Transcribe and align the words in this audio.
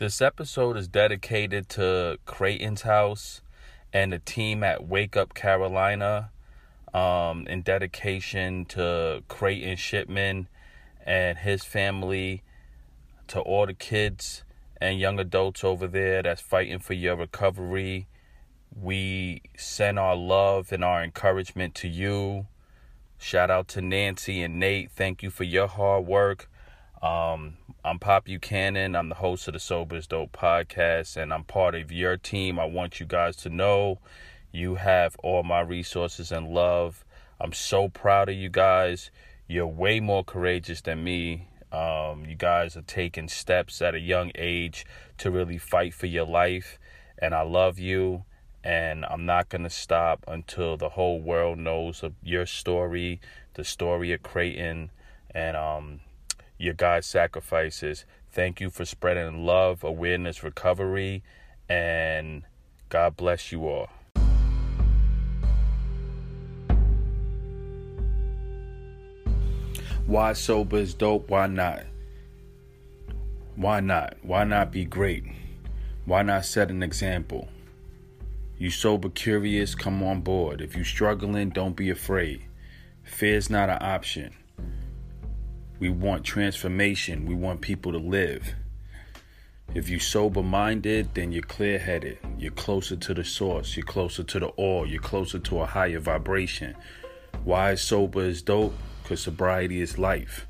This 0.00 0.22
episode 0.22 0.78
is 0.78 0.88
dedicated 0.88 1.68
to 1.70 2.16
Creighton's 2.24 2.80
house 2.80 3.42
and 3.92 4.14
the 4.14 4.18
team 4.18 4.64
at 4.64 4.88
Wake 4.88 5.14
Up 5.14 5.34
Carolina, 5.34 6.30
um, 6.94 7.46
in 7.46 7.60
dedication 7.60 8.64
to 8.64 9.22
Creighton 9.28 9.76
Shipman 9.76 10.48
and 11.04 11.36
his 11.36 11.64
family, 11.64 12.42
to 13.26 13.40
all 13.40 13.66
the 13.66 13.74
kids 13.74 14.42
and 14.80 14.98
young 14.98 15.20
adults 15.20 15.62
over 15.62 15.86
there 15.86 16.22
that's 16.22 16.40
fighting 16.40 16.78
for 16.78 16.94
your 16.94 17.16
recovery. 17.16 18.08
We 18.74 19.42
send 19.54 19.98
our 19.98 20.16
love 20.16 20.72
and 20.72 20.82
our 20.82 21.04
encouragement 21.04 21.74
to 21.74 21.88
you. 21.88 22.46
Shout 23.18 23.50
out 23.50 23.68
to 23.68 23.82
Nancy 23.82 24.40
and 24.40 24.58
Nate. 24.58 24.92
Thank 24.92 25.22
you 25.22 25.28
for 25.28 25.44
your 25.44 25.66
hard 25.66 26.06
work. 26.06 26.48
Um, 27.02 27.56
I'm 27.82 27.98
Pop 27.98 28.26
Buchanan. 28.26 28.94
I'm 28.94 29.08
the 29.08 29.14
host 29.14 29.48
of 29.48 29.54
the 29.54 29.60
Sober 29.60 29.96
is 29.96 30.06
Dope 30.06 30.32
podcast, 30.32 31.16
and 31.16 31.32
I'm 31.32 31.44
part 31.44 31.74
of 31.74 31.90
your 31.90 32.18
team. 32.18 32.58
I 32.58 32.66
want 32.66 33.00
you 33.00 33.06
guys 33.06 33.36
to 33.36 33.48
know 33.48 34.00
you 34.52 34.74
have 34.74 35.16
all 35.22 35.42
my 35.42 35.60
resources 35.60 36.30
and 36.30 36.48
love. 36.48 37.06
I'm 37.40 37.54
so 37.54 37.88
proud 37.88 38.28
of 38.28 38.34
you 38.34 38.50
guys. 38.50 39.10
You're 39.48 39.66
way 39.66 39.98
more 40.00 40.22
courageous 40.22 40.82
than 40.82 41.02
me. 41.02 41.48
Um, 41.72 42.26
you 42.28 42.34
guys 42.34 42.76
are 42.76 42.82
taking 42.82 43.28
steps 43.28 43.80
at 43.80 43.94
a 43.94 44.00
young 44.00 44.30
age 44.34 44.84
to 45.18 45.30
really 45.30 45.56
fight 45.56 45.94
for 45.94 46.06
your 46.06 46.26
life, 46.26 46.78
and 47.16 47.34
I 47.34 47.42
love 47.42 47.78
you. 47.78 48.24
And 48.62 49.06
I'm 49.06 49.24
not 49.24 49.48
going 49.48 49.64
to 49.64 49.70
stop 49.70 50.22
until 50.28 50.76
the 50.76 50.90
whole 50.90 51.18
world 51.18 51.58
knows 51.58 52.02
of 52.02 52.12
your 52.22 52.44
story, 52.44 53.22
the 53.54 53.64
story 53.64 54.12
of 54.12 54.22
Creighton, 54.22 54.90
and 55.34 55.56
um, 55.56 56.00
your 56.60 56.74
guys' 56.74 57.06
sacrifices. 57.06 58.04
Thank 58.30 58.60
you 58.60 58.68
for 58.70 58.84
spreading 58.84 59.46
love, 59.46 59.82
awareness, 59.82 60.42
recovery, 60.42 61.22
and 61.68 62.42
God 62.90 63.16
bless 63.16 63.50
you 63.50 63.66
all. 63.66 63.88
Why 70.06 70.34
sober 70.34 70.76
is 70.76 70.92
dope? 70.92 71.30
Why 71.30 71.46
not? 71.46 71.84
Why 73.56 73.80
not? 73.80 74.16
Why 74.22 74.44
not 74.44 74.72
be 74.72 74.84
great? 74.84 75.24
Why 76.04 76.22
not 76.22 76.44
set 76.44 76.70
an 76.70 76.82
example? 76.82 77.48
You 78.58 78.70
sober 78.70 79.08
curious, 79.08 79.74
come 79.74 80.02
on 80.02 80.20
board. 80.20 80.60
If 80.60 80.76
you 80.76 80.84
struggling, 80.84 81.50
don't 81.50 81.76
be 81.76 81.88
afraid. 81.88 82.42
Fear's 83.02 83.48
not 83.48 83.70
an 83.70 83.78
option. 83.80 84.34
We 85.80 85.88
want 85.88 86.24
transformation. 86.24 87.24
We 87.24 87.34
want 87.34 87.62
people 87.62 87.90
to 87.92 87.98
live. 87.98 88.54
If 89.74 89.88
you're 89.88 89.98
sober 89.98 90.42
minded, 90.42 91.14
then 91.14 91.32
you're 91.32 91.42
clear 91.42 91.78
headed. 91.78 92.18
You're 92.38 92.52
closer 92.52 92.96
to 92.96 93.14
the 93.14 93.24
source. 93.24 93.76
You're 93.76 93.86
closer 93.86 94.22
to 94.22 94.38
the 94.40 94.48
all. 94.48 94.86
You're 94.86 95.00
closer 95.00 95.38
to 95.38 95.60
a 95.60 95.66
higher 95.66 95.98
vibration. 95.98 96.76
Why 97.44 97.76
sober 97.76 98.24
is 98.24 98.42
dope? 98.42 98.74
Because 99.02 99.22
sobriety 99.22 99.80
is 99.80 99.96
life. 99.96 100.46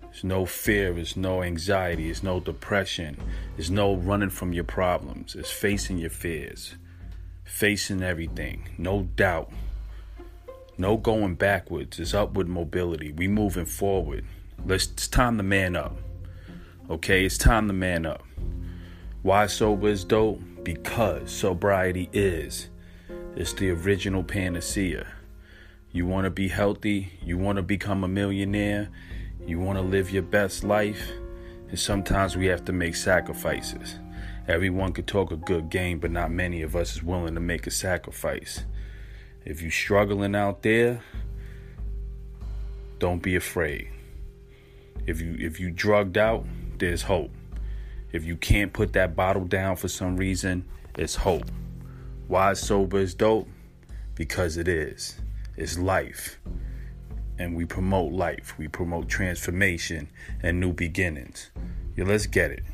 There's 0.00 0.24
no 0.24 0.46
fear, 0.46 0.92
there's 0.92 1.16
no 1.16 1.42
anxiety, 1.42 2.06
there's 2.06 2.22
no 2.22 2.40
depression, 2.40 3.16
there's 3.56 3.70
no 3.70 3.94
running 3.94 4.30
from 4.30 4.52
your 4.52 4.64
problems. 4.64 5.36
It's 5.36 5.52
facing 5.52 5.98
your 5.98 6.10
fears, 6.10 6.74
facing 7.44 8.02
everything, 8.02 8.70
no 8.76 9.04
doubt. 9.14 9.52
No 10.80 10.96
going 10.96 11.34
backwards. 11.34 11.98
It's 11.98 12.14
upward 12.14 12.48
mobility. 12.48 13.12
We 13.12 13.28
moving 13.28 13.66
forward. 13.66 14.24
Let's, 14.64 14.86
it's 14.86 15.08
time 15.08 15.36
to 15.36 15.42
man 15.42 15.76
up. 15.76 15.98
Okay, 16.88 17.26
it's 17.26 17.36
time 17.36 17.66
to 17.66 17.74
man 17.74 18.06
up. 18.06 18.24
Why 19.20 19.46
sober 19.46 19.88
is 19.88 20.06
dope? 20.06 20.40
Because 20.62 21.30
sobriety 21.30 22.08
is. 22.14 22.70
It's 23.36 23.52
the 23.52 23.72
original 23.72 24.24
panacea. 24.24 25.06
You 25.92 26.06
want 26.06 26.24
to 26.24 26.30
be 26.30 26.48
healthy, 26.48 27.12
you 27.22 27.36
want 27.36 27.56
to 27.56 27.62
become 27.62 28.02
a 28.02 28.08
millionaire, 28.08 28.88
you 29.46 29.60
want 29.60 29.76
to 29.76 29.82
live 29.82 30.10
your 30.10 30.22
best 30.22 30.64
life, 30.64 31.10
and 31.68 31.78
sometimes 31.78 32.38
we 32.38 32.46
have 32.46 32.64
to 32.64 32.72
make 32.72 32.94
sacrifices. 32.94 33.98
Everyone 34.48 34.94
could 34.94 35.06
talk 35.06 35.30
a 35.30 35.36
good 35.36 35.68
game, 35.68 35.98
but 35.98 36.10
not 36.10 36.30
many 36.30 36.62
of 36.62 36.74
us 36.74 36.96
is 36.96 37.02
willing 37.02 37.34
to 37.34 37.40
make 37.40 37.66
a 37.66 37.70
sacrifice. 37.70 38.64
If 39.44 39.62
you're 39.62 39.70
struggling 39.70 40.34
out 40.34 40.62
there, 40.62 41.02
don't 42.98 43.22
be 43.22 43.36
afraid. 43.36 43.88
If 45.06 45.20
you 45.20 45.34
if 45.38 45.58
you 45.58 45.70
drugged 45.70 46.18
out, 46.18 46.44
there's 46.78 47.02
hope. 47.02 47.30
If 48.12 48.24
you 48.24 48.36
can't 48.36 48.72
put 48.72 48.92
that 48.92 49.16
bottle 49.16 49.44
down 49.44 49.76
for 49.76 49.88
some 49.88 50.16
reason, 50.16 50.66
it's 50.96 51.14
hope. 51.14 51.50
Why 52.28 52.52
sober 52.52 52.98
is 52.98 53.14
dope? 53.14 53.48
Because 54.14 54.56
it 54.56 54.68
is. 54.68 55.18
It's 55.56 55.78
life. 55.78 56.38
And 57.38 57.56
we 57.56 57.64
promote 57.64 58.12
life. 58.12 58.54
We 58.58 58.68
promote 58.68 59.08
transformation 59.08 60.08
and 60.42 60.60
new 60.60 60.72
beginnings. 60.72 61.50
Yeah, 61.96 62.04
let's 62.04 62.26
get 62.26 62.50
it. 62.50 62.64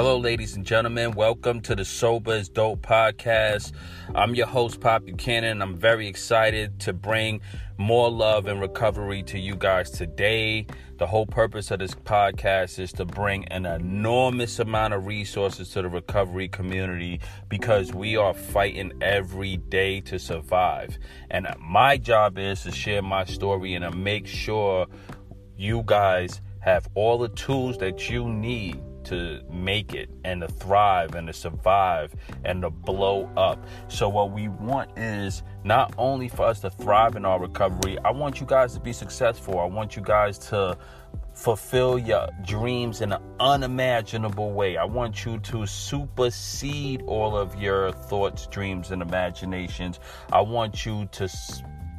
Hello, 0.00 0.16
ladies 0.16 0.54
and 0.54 0.64
gentlemen. 0.64 1.10
Welcome 1.10 1.60
to 1.62 1.74
the 1.74 1.84
Sober 1.84 2.36
is 2.36 2.48
Dope 2.48 2.82
podcast. 2.82 3.72
I'm 4.14 4.36
your 4.36 4.46
host, 4.46 4.80
Pop 4.80 5.04
Buchanan. 5.04 5.60
I'm 5.60 5.76
very 5.76 6.06
excited 6.06 6.78
to 6.82 6.92
bring 6.92 7.40
more 7.78 8.08
love 8.08 8.46
and 8.46 8.60
recovery 8.60 9.24
to 9.24 9.40
you 9.40 9.56
guys 9.56 9.90
today. 9.90 10.68
The 10.98 11.06
whole 11.08 11.26
purpose 11.26 11.72
of 11.72 11.80
this 11.80 11.96
podcast 11.96 12.78
is 12.78 12.92
to 12.92 13.04
bring 13.04 13.46
an 13.48 13.66
enormous 13.66 14.60
amount 14.60 14.94
of 14.94 15.04
resources 15.04 15.70
to 15.70 15.82
the 15.82 15.88
recovery 15.88 16.46
community 16.46 17.20
because 17.48 17.92
we 17.92 18.16
are 18.16 18.34
fighting 18.34 18.92
every 19.02 19.56
day 19.56 20.00
to 20.02 20.20
survive. 20.20 20.96
And 21.28 21.48
my 21.58 21.96
job 21.96 22.38
is 22.38 22.62
to 22.62 22.70
share 22.70 23.02
my 23.02 23.24
story 23.24 23.74
and 23.74 23.84
to 23.84 23.90
make 23.90 24.28
sure 24.28 24.86
you 25.56 25.82
guys 25.86 26.40
have 26.60 26.88
all 26.94 27.18
the 27.18 27.30
tools 27.30 27.78
that 27.78 28.08
you 28.08 28.28
need 28.28 28.80
to 29.08 29.40
make 29.50 29.94
it 29.94 30.10
and 30.24 30.40
to 30.42 30.48
thrive 30.48 31.14
and 31.14 31.26
to 31.26 31.32
survive 31.32 32.14
and 32.44 32.62
to 32.62 32.70
blow 32.70 33.30
up. 33.36 33.64
So, 33.88 34.08
what 34.08 34.32
we 34.32 34.48
want 34.48 34.96
is 34.98 35.42
not 35.64 35.94
only 35.98 36.28
for 36.28 36.44
us 36.44 36.60
to 36.60 36.70
thrive 36.70 37.16
in 37.16 37.24
our 37.24 37.40
recovery, 37.40 37.98
I 38.04 38.10
want 38.10 38.40
you 38.40 38.46
guys 38.46 38.74
to 38.74 38.80
be 38.80 38.92
successful. 38.92 39.58
I 39.58 39.66
want 39.66 39.96
you 39.96 40.02
guys 40.02 40.38
to 40.50 40.76
fulfill 41.34 41.98
your 41.98 42.28
dreams 42.44 43.00
in 43.00 43.12
an 43.12 43.22
unimaginable 43.38 44.50
way. 44.52 44.76
I 44.76 44.84
want 44.84 45.24
you 45.24 45.38
to 45.38 45.66
supersede 45.66 47.02
all 47.02 47.36
of 47.36 47.60
your 47.60 47.92
thoughts, 47.92 48.46
dreams, 48.48 48.90
and 48.90 49.00
imaginations. 49.00 50.00
I 50.32 50.40
want 50.40 50.84
you 50.84 51.08
to 51.12 51.28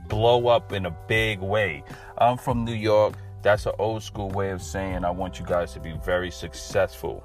blow 0.09 0.47
up 0.47 0.73
in 0.73 0.85
a 0.85 0.91
big 1.07 1.39
way. 1.39 1.83
I'm 2.17 2.37
from 2.37 2.65
New 2.65 2.73
York. 2.73 3.13
That's 3.41 3.65
an 3.65 3.73
old 3.79 4.03
school 4.03 4.29
way 4.29 4.51
of 4.51 4.61
saying 4.61 5.05
I 5.05 5.11
want 5.11 5.39
you 5.39 5.45
guys 5.45 5.73
to 5.73 5.79
be 5.79 5.93
very 6.03 6.31
successful. 6.31 7.23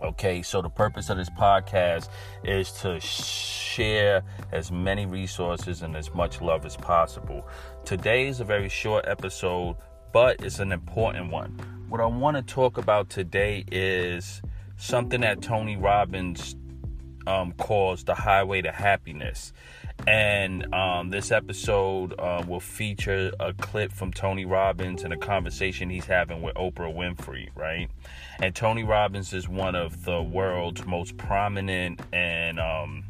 Okay, 0.00 0.42
so 0.42 0.62
the 0.62 0.68
purpose 0.68 1.10
of 1.10 1.16
this 1.16 1.30
podcast 1.30 2.08
is 2.44 2.70
to 2.82 3.00
share 3.00 4.22
as 4.52 4.70
many 4.70 5.06
resources 5.06 5.82
and 5.82 5.96
as 5.96 6.14
much 6.14 6.40
love 6.40 6.64
as 6.64 6.76
possible. 6.76 7.48
Today 7.84 8.28
is 8.28 8.40
a 8.40 8.44
very 8.44 8.68
short 8.68 9.06
episode, 9.08 9.76
but 10.12 10.44
it's 10.44 10.60
an 10.60 10.70
important 10.70 11.32
one. 11.32 11.58
What 11.88 12.00
I 12.00 12.06
want 12.06 12.36
to 12.36 12.42
talk 12.42 12.78
about 12.78 13.08
today 13.08 13.64
is 13.72 14.40
something 14.76 15.22
that 15.22 15.42
Tony 15.42 15.76
Robbins 15.76 16.54
um, 17.28 17.52
calls 17.52 18.04
the 18.04 18.14
highway 18.14 18.62
to 18.62 18.72
happiness. 18.72 19.52
And 20.06 20.72
um, 20.72 21.10
this 21.10 21.30
episode 21.30 22.18
uh, 22.18 22.42
will 22.46 22.60
feature 22.60 23.30
a 23.38 23.52
clip 23.52 23.92
from 23.92 24.12
Tony 24.12 24.46
Robbins 24.46 25.02
and 25.02 25.12
a 25.12 25.16
conversation 25.16 25.90
he's 25.90 26.06
having 26.06 26.40
with 26.40 26.54
Oprah 26.54 26.94
Winfrey, 26.94 27.50
right? 27.54 27.88
And 28.40 28.54
Tony 28.54 28.84
Robbins 28.84 29.32
is 29.34 29.48
one 29.48 29.74
of 29.74 30.04
the 30.04 30.22
world's 30.22 30.86
most 30.86 31.16
prominent 31.18 32.00
and 32.12 32.58
um, 32.58 33.04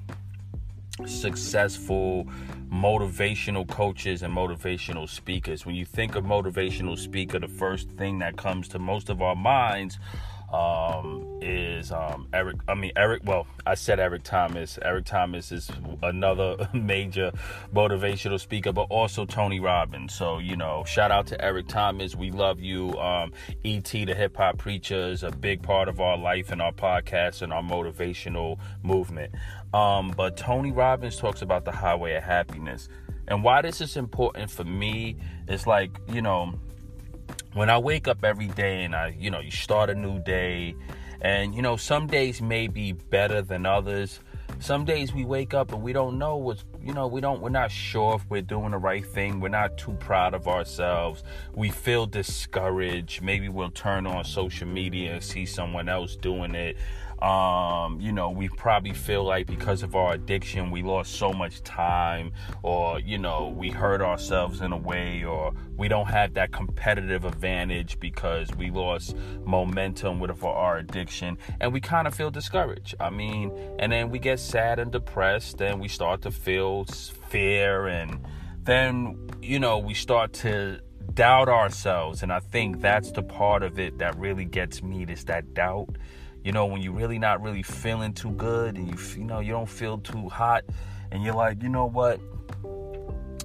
successful 1.07 2.27
motivational 2.73 3.69
coaches 3.69 4.23
and 4.23 4.35
motivational 4.35 5.09
speakers. 5.09 5.65
When 5.65 5.75
you 5.75 5.85
think 5.85 6.17
of 6.17 6.25
motivational 6.25 6.99
speaker, 6.99 7.39
the 7.39 7.49
first 7.49 7.91
thing 7.91 8.19
that 8.19 8.37
comes 8.37 8.67
to 8.69 8.79
most 8.79 9.09
of 9.09 9.23
our 9.23 9.37
minds 9.37 9.99
um, 10.53 11.39
is 11.43 11.93
um, 11.93 12.29
Eric. 12.33 12.57
I 12.69 12.75
mean 12.75 12.93
Eric. 12.97 13.23
Well, 13.25 13.47
I 13.67 13.75
said 13.75 14.01
Eric 14.01 14.23
Thomas. 14.23 14.79
Eric 14.83 15.05
Thomas 15.05 15.53
is 15.53 15.71
another 16.03 16.69
major 16.75 17.33
motivational 17.75 18.41
speaker, 18.41 18.73
but 18.73 18.87
also 18.91 19.25
Tony 19.25 19.61
Robbins. 19.61 20.15
So 20.15 20.39
you 20.39 20.57
know, 20.57 20.85
shout 20.87 21.11
out 21.11 21.27
to 21.29 21.45
Eric 21.45 21.69
Thomas. 21.69 22.17
We 22.17 22.31
love 22.31 22.61
you. 22.61 22.97
Um, 22.99 23.33
ET 23.65 23.85
the 23.85 24.15
hip 24.15 24.37
hop 24.37 24.59
preacher 24.59 25.09
is 25.09 25.23
a 25.23 25.31
big 25.31 25.63
part 25.63 25.89
of 25.89 26.01
our 26.01 26.17
life 26.17 26.51
and 26.51 26.63
our 26.63 26.73
podcast 26.73 27.43
and 27.43 27.53
our 27.53 27.63
motivational 27.63 28.59
movement. 28.83 29.35
Um, 29.75 30.15
but 30.17 30.37
Tony 30.37 30.73
Robbins 30.73 31.17
talks 31.17 31.43
about 31.43 31.65
the 31.65 31.73
highway 31.73 32.15
of 32.15 32.23
happiness. 32.23 32.89
And 33.27 33.45
why 33.45 33.61
this 33.61 33.81
is 33.81 33.97
important 33.97 34.51
for 34.51 34.65
me 34.65 35.17
is 35.47 35.67
like, 35.67 35.91
you 36.09 36.23
know, 36.23 36.55
when 37.55 37.71
I 37.71 37.79
wake 37.79 38.09
up 38.09 38.25
every 38.25 38.49
day 38.49 38.85
and 38.85 38.95
I, 38.95 39.17
you 39.19 39.31
know, 39.31 39.41
you 39.41 39.51
start 39.51 39.91
a 39.91 39.95
new 39.95 40.19
day, 40.21 40.75
and 41.21 41.55
you 41.55 41.63
know, 41.63 41.77
some 41.77 42.07
days 42.07 42.41
may 42.41 42.69
be 42.69 42.93
better 42.93 43.43
than 43.43 43.67
others. 43.67 44.21
Some 44.61 44.85
days 44.85 45.15
we 45.15 45.25
wake 45.25 45.55
up 45.55 45.73
and 45.73 45.83
we 45.83 45.93
don't 45.93 46.19
know 46.19 46.37
what's, 46.37 46.65
you 46.83 46.93
know, 46.93 47.07
we 47.07 47.21
don't, 47.21 47.41
we're 47.41 47.49
not 47.49 47.71
sure 47.71 48.17
if 48.17 48.29
we're 48.29 48.43
doing 48.43 48.73
the 48.73 48.79
right 48.79 49.07
thing. 49.07 49.39
We're 49.39 49.51
not 49.51 49.79
too 49.79 49.93
proud 50.01 50.35
of 50.35 50.49
ourselves. 50.49 51.23
We 51.55 51.71
feel 51.71 52.07
discouraged. 52.07 53.23
Maybe 53.23 53.49
we'll 53.49 53.71
turn 53.71 54.05
on 54.07 54.25
social 54.25 54.67
media 54.67 55.15
and 55.15 55.23
see 55.23 55.47
someone 55.47 55.89
else 55.89 56.17
doing 56.17 56.57
it. 56.57 56.77
Um, 57.23 58.01
you 58.01 58.13
know, 58.13 58.31
we 58.31 58.49
probably 58.49 58.93
feel 58.93 59.25
like 59.25 59.47
because 59.47 59.83
of 59.83 59.97
our 59.97 60.15
addiction, 60.15 60.71
we 60.71 60.83
lost 60.83 61.15
so 61.15 61.33
much 61.33 61.63
time, 61.63 62.33
or, 62.63 63.01
you 63.01 63.19
know, 63.19 63.53
we 63.57 63.71
hurt 63.71 64.01
ourselves 64.01 64.61
in 64.61 64.73
a 64.73 64.77
way, 64.77 65.25
or 65.25 65.53
we 65.77 65.89
don't 65.89 66.07
have 66.07 66.35
that 66.35 66.53
competitive 66.53 67.25
advantage 67.25 67.99
because 67.99 68.49
we 68.57 68.71
lost 68.71 69.17
momentum 69.45 70.21
with 70.21 70.45
our 70.45 70.79
addiction, 70.79 71.39
and 71.61 71.73
we 71.73 71.81
kind 71.81 72.07
of 72.07 72.15
feel 72.15 72.31
discouraged. 72.31 72.95
I 73.01 73.11
mean, 73.11 73.53
and 73.81 73.91
then 73.91 74.11
we 74.11 74.21
get 74.21 74.39
sad 74.39 74.79
and 74.79 74.93
depressed, 74.93 75.61
and 75.61 75.81
we 75.81 75.89
start 75.89 76.23
to 76.23 76.31
feel 76.31 76.85
fear, 76.85 77.89
and 77.89 78.21
then, 78.63 79.29
you 79.43 79.59
know, 79.59 79.79
we 79.79 79.95
start 79.95 80.33
to 80.35 80.81
doubt 81.15 81.49
ourselves 81.49 82.23
and 82.23 82.33
i 82.33 82.39
think 82.39 82.81
that's 82.81 83.11
the 83.13 83.23
part 83.23 83.63
of 83.63 83.79
it 83.79 83.99
that 83.99 84.17
really 84.19 84.45
gets 84.45 84.83
me 84.83 85.05
is 85.05 85.25
that 85.25 85.53
doubt 85.55 85.89
you 86.45 86.53
know, 86.53 86.67
when 86.67 86.83
you're 86.83 86.93
really 86.93 87.19
not 87.19 87.43
really 87.43 87.63
feeling 87.63 88.13
too 88.13 88.31
good 88.33 88.77
and 88.77 88.89
you 88.89 88.97
you 89.17 89.25
know 89.25 89.41
you 89.41 89.53
don't 89.53 89.69
feel 89.69 89.99
too 89.99 90.29
hot, 90.29 90.65
and 91.11 91.23
you're 91.23 91.35
like, 91.35 91.63
you 91.63 91.69
know 91.69 91.87
what? 91.87 92.21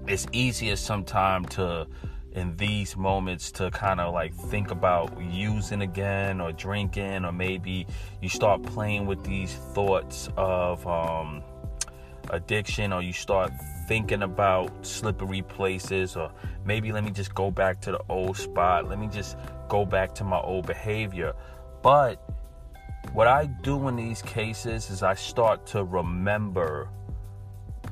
It's 0.08 0.28
easier 0.34 0.76
sometimes 0.76 1.50
to 1.56 1.88
in 2.34 2.56
these 2.58 2.98
moments 2.98 3.52
to 3.52 3.70
kind 3.72 4.00
of 4.00 4.14
like 4.14 4.34
think 4.34 4.72
about 4.72 5.22
using 5.22 5.82
again 5.82 6.42
or 6.42 6.52
drinking 6.52 7.26
or 7.26 7.32
maybe 7.32 7.86
you 8.22 8.30
start 8.30 8.64
playing 8.64 9.06
with 9.06 9.24
these 9.24 9.54
thoughts 9.74 10.30
of 10.36 10.86
um, 10.88 11.44
addiction 12.32 12.92
or 12.92 13.02
you 13.02 13.14
start 13.14 13.52
thinking 13.88 14.24
about 14.24 14.86
slippery 14.86 15.44
places 15.44 16.16
or 16.16 16.32
maybe 16.66 16.92
let 16.92 17.04
me 17.04 17.12
just 17.12 17.36
go 17.36 17.52
back 17.52 17.80
to 17.80 17.92
the 17.92 18.02
old 18.10 18.36
spot 18.36 18.90
let 18.90 19.00
me 19.00 19.08
just 19.08 19.38
go 19.70 19.86
back 19.86 20.16
to 20.16 20.24
my 20.24 20.40
old 20.40 20.66
behavior 20.66 21.34
but 21.84 22.23
what 23.12 23.28
I 23.28 23.46
do 23.46 23.88
in 23.88 23.96
these 23.96 24.22
cases 24.22 24.90
is 24.90 25.04
I 25.04 25.14
start 25.14 25.66
to 25.68 25.84
remember 25.84 26.90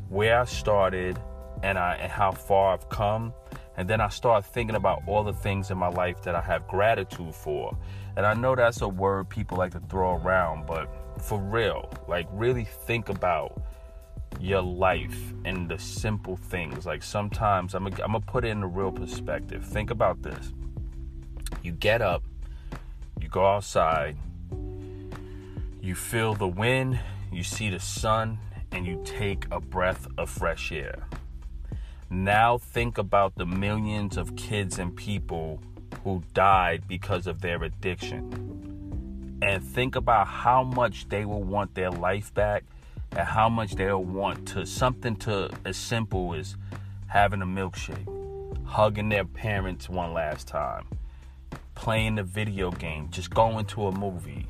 where 0.10 0.40
I 0.40 0.46
started 0.46 1.20
and 1.64 1.78
I 1.78 1.96
and 1.96 2.12
how 2.12 2.32
far 2.32 2.74
I've 2.74 2.90
come 2.90 3.34
and 3.78 3.90
then 3.90 4.02
I 4.02 4.10
start 4.10 4.46
thinking 4.46 4.76
about 4.76 5.04
all 5.08 5.24
the 5.24 5.34
things 5.34 5.72
in 5.72 5.78
my 5.78 5.88
life 5.88 6.22
that 6.24 6.36
I 6.36 6.42
have 6.42 6.68
gratitude 6.68 7.34
for. 7.34 7.76
And 8.16 8.26
I 8.26 8.34
know 8.34 8.56
that's 8.56 8.82
a 8.82 8.88
word 8.88 9.30
people 9.30 9.58
like 9.58 9.72
to 9.72 9.80
throw 9.80 10.18
around, 10.18 10.66
but 10.66 10.90
for 11.22 11.40
real, 11.40 11.90
like 12.08 12.28
really 12.32 12.66
think 12.66 13.10
about 13.10 13.62
your 14.40 14.62
life 14.62 15.34
and 15.46 15.70
the 15.70 15.80
simple 15.80 16.36
things. 16.36 16.86
Like 16.86 17.04
sometimes 17.04 17.74
I'm 17.74 17.86
gonna, 17.86 18.20
put 18.20 18.44
it 18.44 18.50
in 18.50 18.64
a 18.64 18.68
real 18.68 18.92
perspective. 18.92 19.66
Think 19.66 19.90
about 19.90 20.22
this. 20.22 20.54
You 21.64 21.72
get 21.72 22.02
up, 22.02 22.24
you 23.20 23.30
go 23.30 23.46
outside, 23.46 24.18
you 25.82 25.96
feel 25.96 26.36
the 26.36 26.48
wind, 26.48 27.00
you 27.32 27.44
see 27.44 27.70
the 27.70 27.80
sun, 27.80 28.38
and 28.72 28.86
you 28.86 29.02
take 29.04 29.46
a 29.52 29.60
breath 29.60 30.08
of 30.18 30.30
fresh 30.30 30.72
air. 30.72 31.08
Now 32.10 32.58
think 32.60 32.98
about 32.98 33.36
the 33.36 33.46
millions 33.46 34.16
of 34.16 34.36
kids 34.36 34.78
and 34.78 34.96
people 34.96 35.60
who 36.04 36.24
died 36.34 36.88
because 36.88 37.26
of 37.26 37.42
their 37.42 37.64
addiction. 37.64 39.40
And 39.42 39.64
think 39.64 39.96
about 39.96 40.28
how 40.28 40.64
much 40.64 41.10
they 41.10 41.26
will 41.26 41.44
want 41.44 41.74
their 41.74 41.90
life 41.90 42.32
back 42.34 42.64
and 43.12 43.28
how 43.28 43.50
much 43.50 43.74
they'll 43.74 44.04
want 44.04 44.48
to 44.50 44.66
something 44.66 45.16
to 45.18 45.50
as 45.66 45.78
simple 45.78 46.36
as 46.36 46.56
having 47.08 47.42
a 47.42 47.46
milkshake, 47.46 48.08
hugging 48.66 49.10
their 49.10 49.26
parents 49.26 49.90
one 49.90 50.14
last 50.14 50.48
time, 50.48 50.86
playing 51.74 52.20
a 52.20 52.24
video 52.24 52.70
game, 52.72 53.10
just 53.10 53.32
going 53.32 53.66
to 53.66 53.88
a 53.88 53.92
movie, 53.92 54.48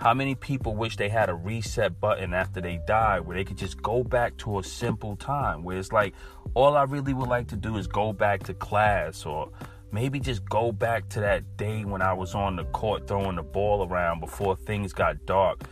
how 0.00 0.14
many 0.14 0.34
people 0.34 0.74
wish 0.74 0.96
they 0.96 1.10
had 1.10 1.28
a 1.28 1.34
reset 1.34 2.00
button 2.00 2.32
after 2.32 2.58
they 2.58 2.80
died 2.86 3.20
where 3.20 3.36
they 3.36 3.44
could 3.44 3.58
just 3.58 3.82
go 3.82 4.02
back 4.02 4.34
to 4.38 4.58
a 4.58 4.64
simple 4.64 5.14
time 5.14 5.62
where 5.62 5.76
it's 5.76 5.92
like, 5.92 6.14
all 6.54 6.74
I 6.74 6.84
really 6.84 7.12
would 7.12 7.28
like 7.28 7.48
to 7.48 7.56
do 7.56 7.76
is 7.76 7.86
go 7.86 8.14
back 8.14 8.42
to 8.44 8.54
class 8.54 9.26
or 9.26 9.50
maybe 9.92 10.18
just 10.18 10.42
go 10.48 10.72
back 10.72 11.10
to 11.10 11.20
that 11.20 11.58
day 11.58 11.84
when 11.84 12.00
I 12.00 12.14
was 12.14 12.34
on 12.34 12.56
the 12.56 12.64
court 12.64 13.06
throwing 13.06 13.36
the 13.36 13.42
ball 13.42 13.86
around 13.86 14.20
before 14.20 14.56
things 14.56 14.94
got 14.94 15.26
dark. 15.26 15.64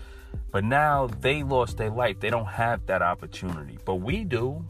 But 0.51 0.63
now 0.63 1.07
they 1.07 1.43
lost 1.43 1.79
their 1.79 1.91
life. 1.91 2.21
They 2.21 2.29
don't 2.29 2.45
have 2.45 2.85
that 2.85 3.01
opportunity. 3.01 3.79
But 3.87 3.97
we 3.97 4.25
do. 4.25 4.63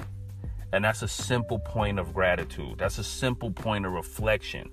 And 0.72 0.84
that's 0.84 1.02
a 1.02 1.08
simple 1.08 1.58
point 1.58 1.98
of 1.98 2.14
gratitude. 2.14 2.78
That's 2.78 2.98
a 2.98 3.04
simple 3.04 3.50
point 3.50 3.86
of 3.86 3.92
reflection. 3.92 4.70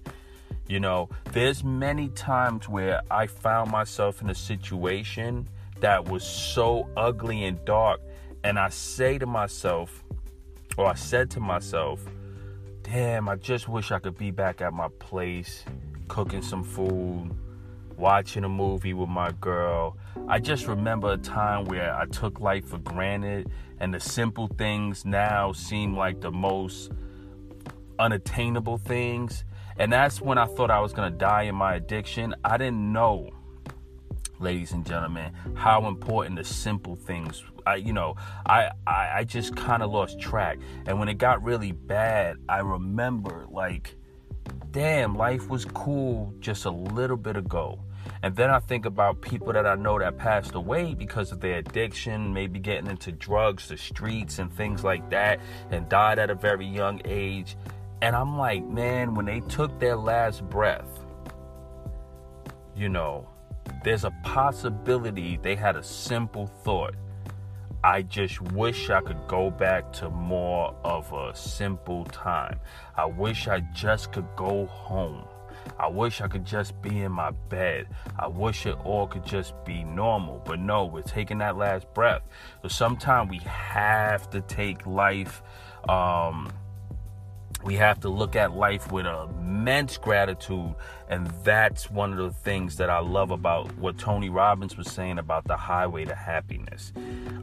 You 0.68 0.80
know, 0.80 1.10
there's 1.32 1.64
many 1.64 2.10
times 2.10 2.68
where 2.68 3.02
I 3.12 3.28
found 3.28 3.72
myself 3.72 4.22
in 4.22 4.30
a 4.30 4.36
situation 4.36 5.48
that 5.80 6.06
was 6.06 6.24
so 6.24 6.90
ugly 6.98 7.44
and 7.44 7.64
dark, 7.66 8.02
and 8.44 8.58
I 8.58 8.70
say 8.70 9.20
to 9.20 9.28
myself, 9.28 10.04
or 10.78 10.88
I 10.88 10.96
said 10.96 11.30
to 11.32 11.40
myself, 11.40 12.04
damn, 12.82 13.30
I 13.30 13.36
just 13.36 13.68
wish 13.68 13.92
I 13.92 14.00
could 14.00 14.18
be 14.18 14.32
back 14.32 14.62
at 14.62 14.74
my 14.74 14.88
place, 15.00 15.64
cooking 16.08 16.42
some 16.42 16.64
food, 16.64 17.32
watching 17.98 18.44
a 18.44 18.50
movie 18.50 18.94
with 18.94 19.10
my 19.10 19.32
girl. 19.34 19.98
I 20.28 20.40
just 20.40 20.68
remember 20.68 21.14
a 21.14 21.18
time 21.18 21.66
where 21.66 21.94
I 21.96 22.06
took 22.06 22.40
life 22.40 22.70
for 22.70 22.80
granted, 22.80 23.52
and 23.80 23.94
the 23.94 24.00
simple 24.00 24.48
things 24.48 25.06
now 25.06 25.52
seem 25.52 25.96
like 25.96 26.22
the 26.22 26.32
most 26.32 26.92
unattainable 28.00 28.78
things. 28.78 29.46
And 29.78 29.92
that's 29.92 30.22
when 30.22 30.38
I 30.38 30.46
thought 30.46 30.72
I 30.72 30.80
was 30.80 30.94
going 30.94 31.12
to 31.12 31.18
die 31.18 31.44
in 31.44 31.56
my 31.56 31.76
addiction. 31.76 32.34
I 32.44 32.58
didn't 32.58 32.94
know, 32.94 33.30
ladies 34.40 34.72
and 34.72 34.86
gentlemen, 34.86 35.34
how 35.54 35.88
important 35.88 36.38
the 36.38 36.44
simple 36.44 36.96
things. 36.96 37.44
I, 37.66 37.76
you 37.76 37.94
know, 37.94 38.16
I, 38.46 38.70
I, 38.88 39.10
I 39.16 39.24
just 39.24 39.56
kind 39.56 39.84
of 39.84 39.92
lost 39.92 40.20
track. 40.20 40.60
And 40.86 41.00
when 41.00 41.10
it 41.10 41.18
got 41.18 41.44
really 41.44 41.72
bad, 41.72 42.38
I 42.48 42.60
remember 42.60 43.48
like, 43.50 43.96
damn, 44.72 45.16
life 45.18 45.50
was 45.50 45.66
cool 45.66 46.34
just 46.40 46.66
a 46.66 46.72
little 46.72 47.18
bit 47.18 47.36
ago. 47.36 47.80
And 48.22 48.36
then 48.36 48.50
I 48.50 48.60
think 48.60 48.86
about 48.86 49.22
people 49.22 49.54
that 49.54 49.66
I 49.66 49.76
know 49.76 50.00
that 50.00 50.18
passed 50.18 50.54
away 50.54 50.94
because 50.94 51.32
of 51.32 51.42
their 51.42 51.58
addiction, 51.58 52.34
maybe 52.34 52.60
getting 52.60 52.90
into 52.90 53.12
drugs, 53.12 53.68
the 53.68 53.78
streets, 53.78 54.40
and 54.40 54.52
things 54.54 54.84
like 54.84 55.10
that, 55.10 55.40
and 55.72 55.90
died 55.90 56.20
at 56.20 56.30
a 56.30 56.36
very 56.36 56.66
young 56.66 57.02
age. 57.06 57.58
And 58.06 58.16
I'm 58.16 58.38
like, 58.38 58.64
man, 58.64 59.16
when 59.16 59.26
they 59.26 59.40
took 59.40 59.80
their 59.80 59.96
last 59.96 60.48
breath, 60.48 60.86
you 62.76 62.88
know, 62.88 63.28
there's 63.84 64.04
a 64.04 64.12
possibility 64.24 65.40
they 65.42 65.56
had 65.56 65.76
a 65.76 65.82
simple 65.82 66.46
thought. 66.46 66.94
I 67.84 68.04
just 68.04 68.40
wish 68.42 68.92
I 68.92 69.02
could 69.02 69.28
go 69.28 69.50
back 69.50 69.92
to 69.94 70.12
more 70.12 70.76
of 70.84 71.12
a 71.14 71.36
simple 71.36 72.06
time. 72.06 72.60
I 72.96 73.06
wish 73.06 73.48
I 73.48 73.62
just 73.74 74.12
could 74.12 74.28
go 74.36 74.68
home. 74.68 75.26
I 75.80 75.88
wish 75.88 76.22
I 76.22 76.28
could 76.28 76.46
just 76.46 76.80
be 76.84 77.02
in 77.02 77.12
my 77.12 77.32
bed. 77.32 77.88
I 78.20 78.28
wish 78.28 78.68
it 78.68 78.78
all 78.86 79.08
could 79.08 79.26
just 79.26 79.56
be 79.66 79.84
normal. 79.84 80.44
But 80.46 80.60
no, 80.60 80.86
we're 80.86 81.02
taking 81.02 81.40
that 81.40 81.58
last 81.58 81.92
breath. 81.96 82.22
So 82.62 82.68
sometimes 82.68 83.32
we 83.32 83.40
have 83.40 84.30
to 84.30 84.42
take 84.42 84.86
life 84.86 85.42
um, 85.90 86.52
we 87.66 87.76
have 87.76 88.00
to 88.00 88.10
look 88.10 88.36
at 88.36 88.56
life 88.56 88.92
with 88.92 89.08
immense 89.08 89.98
gratitude 89.98 90.76
and 91.10 91.28
that's 91.44 91.90
one 91.90 92.14
of 92.14 92.18
the 92.20 92.32
things 92.32 92.78
that 92.78 92.90
i 92.90 93.00
love 93.00 93.32
about 93.32 93.76
what 93.78 93.98
tony 93.98 94.30
robbins 94.30 94.78
was 94.78 94.90
saying 94.90 95.18
about 95.18 95.44
the 95.46 95.58
highway 95.58 96.06
to 96.06 96.16
happiness. 96.16 96.94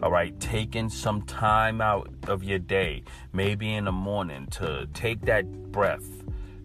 All 0.02 0.10
right 0.10 0.38
taking 0.40 0.88
some 0.88 1.22
time 1.22 1.80
out 1.80 2.08
of 2.28 2.44
your 2.44 2.60
day 2.60 3.02
maybe 3.32 3.74
in 3.74 3.84
the 3.84 3.92
morning 3.92 4.46
to 4.52 4.88
take 4.94 5.22
that 5.22 5.44
breath 5.72 6.06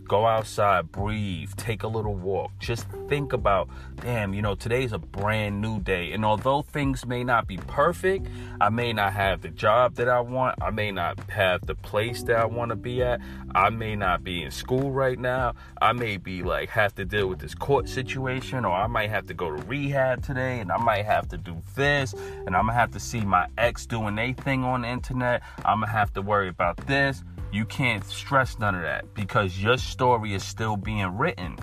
Go 0.08 0.26
outside, 0.26 0.90
breathe, 0.90 1.52
take 1.58 1.84
a 1.84 1.88
little 1.88 2.16
walk. 2.16 2.52
Just 2.60 2.88
think 3.10 3.34
about, 3.34 3.68
damn, 3.98 4.34
you 4.34 4.42
know, 4.42 4.56
today's 4.56 4.94
a 4.94 4.98
brand 4.98 5.62
new 5.62 5.82
day. 5.82 6.14
And 6.14 6.24
although 6.24 6.62
things 6.62 7.06
may 7.06 7.26
not 7.26 7.46
be 7.46 7.58
perfect, 7.58 8.28
I 8.62 8.70
may 8.70 8.94
not 8.94 9.12
have 9.12 9.42
the 9.42 9.50
job 9.50 9.96
that 9.96 10.08
I 10.08 10.22
want, 10.22 10.62
I 10.62 10.70
may 10.70 10.94
not 10.94 11.20
have 11.30 11.66
the 11.66 11.76
place 11.76 12.24
that 12.24 12.38
I 12.38 12.46
want 12.46 12.70
to 12.70 12.78
be 12.78 13.04
at, 13.04 13.20
I 13.54 13.70
may 13.70 13.98
not 13.98 14.24
be 14.24 14.44
in 14.44 14.52
school 14.52 14.92
right 14.92 15.20
now, 15.20 15.56
I 15.82 15.92
may 15.92 16.16
be 16.16 16.42
like 16.42 16.70
have 16.70 16.96
to 16.96 17.04
deal 17.04 17.28
with 17.28 17.40
this 17.40 17.54
court 17.54 17.90
situation, 17.90 18.64
or 18.64 18.72
I 18.72 18.88
might 18.88 19.10
have 19.10 19.26
to 19.28 19.34
go 19.34 19.54
to 19.54 19.62
rehab 19.64 20.24
today, 20.24 20.62
and 20.62 20.72
I 20.72 20.78
might 20.78 21.06
have 21.06 21.28
to 21.30 21.38
do 21.38 21.62
this, 21.76 22.14
and 22.14 22.56
I'm 22.56 22.68
gonna 22.68 22.74
have 22.74 22.92
to 22.92 23.00
see 23.00 23.22
my 23.22 23.48
ex 23.58 23.86
doing 23.86 24.18
a 24.18 24.32
thing 24.32 24.64
on 24.64 24.84
the 24.84 24.88
internet, 24.88 25.44
I'm 25.66 25.82
gonna 25.82 25.92
have 25.92 26.14
to 26.14 26.22
worry 26.22 26.48
about 26.48 26.78
this 26.88 27.26
you 27.52 27.66
can't 27.66 28.04
stress 28.06 28.60
none 28.60 28.76
of 28.76 28.82
that 28.82 29.14
because 29.14 29.62
your 29.62 29.78
story 29.78 30.34
is 30.34 30.44
still 30.44 30.78
being 30.78 31.18
written. 31.18 31.58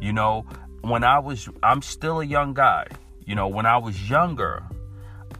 You 0.00 0.12
know, 0.12 0.46
when 0.82 1.04
I 1.04 1.18
was, 1.18 1.48
I'm 1.62 1.82
still 1.82 2.20
a 2.20 2.24
young 2.24 2.54
guy. 2.54 2.86
You 3.26 3.34
know, 3.34 3.48
when 3.48 3.66
I 3.66 3.76
was 3.76 4.08
younger, 4.08 4.64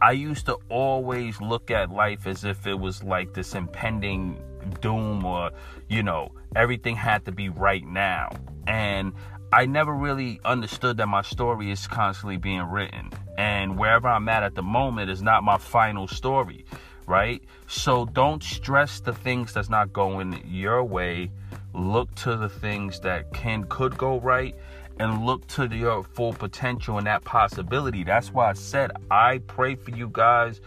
I 0.01 0.11
used 0.11 0.45
to 0.45 0.57
always 0.69 1.41
look 1.41 1.71
at 1.71 1.89
life 1.91 2.27
as 2.27 2.43
if 2.43 2.65
it 2.67 2.75
was 2.75 3.03
like 3.03 3.33
this 3.33 3.55
impending 3.55 4.41
doom 4.81 5.25
or, 5.25 5.51
you 5.89 6.03
know, 6.03 6.31
everything 6.55 6.95
had 6.95 7.25
to 7.25 7.31
be 7.31 7.49
right 7.49 7.85
now. 7.85 8.29
And 8.67 9.13
I 9.51 9.65
never 9.65 9.93
really 9.93 10.39
understood 10.45 10.97
that 10.97 11.07
my 11.07 11.23
story 11.23 11.71
is 11.71 11.87
constantly 11.87 12.37
being 12.37 12.63
written. 12.63 13.11
And 13.37 13.77
wherever 13.77 14.07
I'm 14.07 14.29
at 14.29 14.43
at 14.43 14.55
the 14.55 14.63
moment 14.63 15.09
is 15.09 15.21
not 15.21 15.43
my 15.43 15.57
final 15.57 16.07
story 16.07 16.65
right? 17.11 17.43
So 17.67 18.05
don't 18.05 18.41
stress 18.41 19.01
the 19.01 19.11
things 19.11 19.53
that's 19.53 19.69
not 19.69 19.91
going 19.91 20.41
your 20.47 20.81
way. 20.81 21.29
Look 21.73 22.15
to 22.15 22.37
the 22.37 22.47
things 22.47 23.01
that 23.01 23.33
can 23.33 23.65
could 23.65 23.97
go 23.97 24.21
right 24.21 24.55
and 24.97 25.25
look 25.25 25.45
to 25.47 25.65
your 25.67 26.03
full 26.03 26.31
potential 26.31 26.97
and 26.97 27.05
that 27.07 27.25
possibility. 27.25 28.05
That's 28.05 28.31
why 28.31 28.49
I 28.49 28.53
said 28.53 28.91
I 29.11 29.39
pray 29.39 29.75
for 29.75 29.91
you 29.91 30.09
guys 30.09 30.61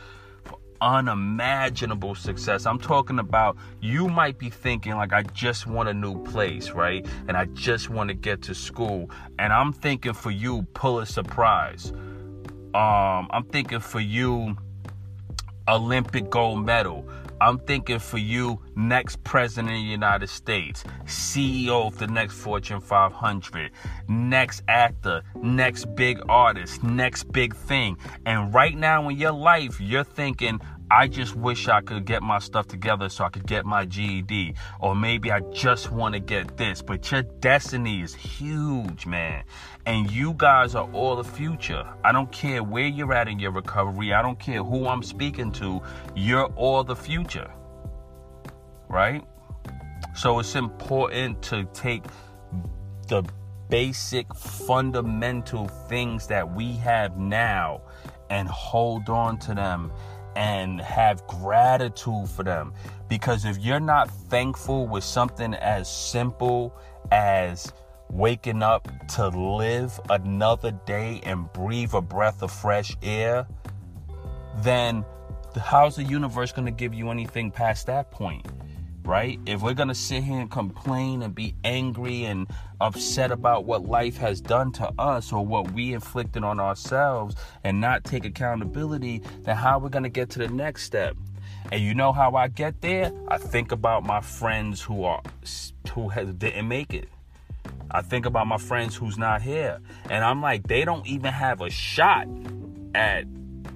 for 0.45 0.59
unimaginable 0.83 2.15
success. 2.15 2.67
I'm 2.67 2.79
talking 2.79 3.19
about 3.19 3.57
you 3.81 4.09
might 4.09 4.39
be 4.39 4.51
thinking 4.51 4.97
like 4.97 5.15
I 5.15 5.23
just 5.23 5.67
want 5.67 5.89
a 5.89 5.95
new 5.95 6.23
place, 6.25 6.73
right? 6.73 7.07
And 7.27 7.39
I 7.39 7.47
just 7.47 7.89
want 7.89 8.09
to 8.09 8.15
get 8.15 8.43
to 8.43 8.55
school. 8.55 9.09
And 9.39 9.51
I'm 9.51 9.73
thinking 9.73 10.13
for 10.13 10.31
you 10.31 10.67
Pulitzer 10.75 11.23
Prize. 11.23 11.91
Um 12.75 13.29
I'm 13.31 13.45
thinking 13.51 13.81
for 13.81 14.01
you 14.01 14.59
Olympic 15.69 16.31
gold 16.31 16.65
medal. 16.65 17.07
I'm 17.41 17.59
thinking 17.59 17.99
for 17.99 18.19
you, 18.19 18.61
next 18.77 19.23
president 19.25 19.69
of 19.69 19.75
the 19.75 19.81
United 19.81 20.29
States, 20.29 20.85
CEO 21.05 21.87
of 21.87 21.99
the 21.99 22.07
next 22.07 22.35
Fortune 22.35 22.81
500, 22.81 23.71
next 24.09 24.63
actor, 24.69 25.23
next 25.35 25.95
big 25.95 26.21
artist, 26.29 26.83
next 26.83 27.25
big 27.33 27.55
thing. 27.55 27.99
And 28.25 28.55
right 28.55 28.77
now 28.77 29.09
in 29.09 29.17
your 29.17 29.33
life, 29.33 29.81
you're 29.81 30.05
thinking, 30.05 30.61
I 30.91 31.09
just 31.09 31.35
wish 31.35 31.69
I 31.69 31.81
could 31.81 32.05
get 32.05 32.23
my 32.23 32.39
stuff 32.39 32.67
together 32.67 33.09
so 33.09 33.25
I 33.25 33.31
could 33.31 33.47
get 33.47 33.65
my 33.65 33.87
GED. 33.87 34.55
Or 34.81 34.95
maybe 34.95 35.33
I 35.33 35.41
just 35.53 35.91
want 35.91 36.15
to 36.15 36.21
get 36.21 36.57
this. 36.57 36.83
But 36.83 37.11
your 37.11 37.23
destiny 37.23 38.03
is 38.03 38.15
huge, 38.15 39.07
man. 39.07 39.45
And 39.87 40.11
you 40.11 40.35
guys 40.37 40.75
are 40.75 40.89
all 40.93 41.17
the 41.17 41.25
future. 41.25 41.87
I 42.05 42.13
don't 42.13 42.31
care 42.31 42.63
where 42.63 42.87
you're 42.87 43.13
at 43.15 43.29
in 43.29 43.39
your 43.39 43.53
recovery, 43.53 44.13
I 44.13 44.23
don't 44.23 44.39
care 44.39 44.63
who 44.63 44.87
I'm 44.87 45.03
speaking 45.03 45.53
to. 45.53 45.83
You're 46.15 46.47
all 46.57 46.85
the 46.85 46.97
future. 46.97 47.51
Right? 48.89 49.25
So 50.15 50.39
it's 50.39 50.55
important 50.55 51.43
to 51.43 51.65
take 51.73 52.05
the 53.09 53.25
basic 53.69 54.33
fundamental 54.35 55.67
things 55.89 56.27
that 56.29 56.55
we 56.55 56.73
have 56.75 57.17
now 57.17 57.81
and 58.31 58.49
hold 58.49 59.09
on 59.09 59.39
to 59.39 59.55
them 59.55 59.91
and 60.37 60.81
have 60.81 61.27
gratitude 61.27 62.29
for 62.29 62.43
them. 62.43 62.73
Because 63.09 63.45
if 63.45 63.59
you're 63.59 63.81
not 63.81 64.11
thankful 64.11 64.87
with 64.87 65.05
something 65.05 65.55
as 65.55 65.89
simple 65.89 66.75
as 67.13 67.73
waking 68.11 68.63
up 68.63 68.89
to 69.09 69.29
live 69.29 69.99
another 70.11 70.73
day 70.87 71.21
and 71.25 71.53
breathe 71.53 71.95
a 71.95 72.01
breath 72.01 72.43
of 72.43 72.51
fresh 72.51 72.97
air, 73.03 73.47
then 74.59 75.05
how's 75.61 75.97
the 75.97 76.05
universe 76.05 76.53
going 76.53 76.67
to 76.67 76.73
give 76.73 76.95
you 76.95 77.11
anything 77.11 77.51
past 77.51 77.87
that 77.87 78.11
point? 78.11 78.47
Right? 79.05 79.39
If 79.47 79.63
we're 79.63 79.75
going 79.75 79.89
to 79.89 79.95
sit 79.95 80.25
here 80.25 80.41
and 80.41 80.51
complain 80.51 81.23
and 81.23 81.35
be 81.35 81.55
angry 81.63 82.25
and 82.25 82.47
upset 82.81 83.31
about 83.31 83.65
what 83.65 83.87
life 83.87 84.17
has 84.17 84.41
done 84.41 84.73
to 84.73 84.91
us 84.99 85.33
or 85.33 85.45
what 85.45 85.71
we 85.73 85.93
inflicted 85.93 86.43
on 86.43 86.59
ourselves 86.59 87.37
and 87.65 87.81
not 87.81 88.05
take 88.05 88.25
accountability, 88.25 89.23
then 89.43 89.57
how 89.57 89.79
are 89.79 89.81
we 89.81 89.91
going 89.91 90.05
to 90.05 90.09
get 90.09 90.31
to 90.31 90.39
the 90.39 90.49
next 90.49 90.85
step? 90.85 91.17
And 91.71 91.83
you 91.83 91.95
know 91.95 92.13
how 92.13 92.35
I 92.35 92.49
get 92.49 92.81
there? 92.81 93.13
I 93.29 93.39
think 93.39 93.73
about 93.73 94.05
my 94.05 94.21
friends 94.21 94.83
who 94.83 95.05
are 95.05 95.23
who 95.93 96.09
has, 96.09 96.33
didn't 96.35 96.69
make 96.69 96.93
it. 96.95 97.09
I 97.91 98.03
think 98.03 98.27
about 98.27 98.47
my 98.47 98.59
friends 98.59 98.97
who's 98.97 99.19
not 99.19 99.43
here. 99.43 99.81
And 100.11 100.25
I'm 100.25 100.43
like, 100.43 100.67
they 100.67 100.85
don't 100.85 101.07
even 101.07 101.33
have 101.33 101.61
a 101.61 101.71
shot 101.71 102.27
at 102.95 103.25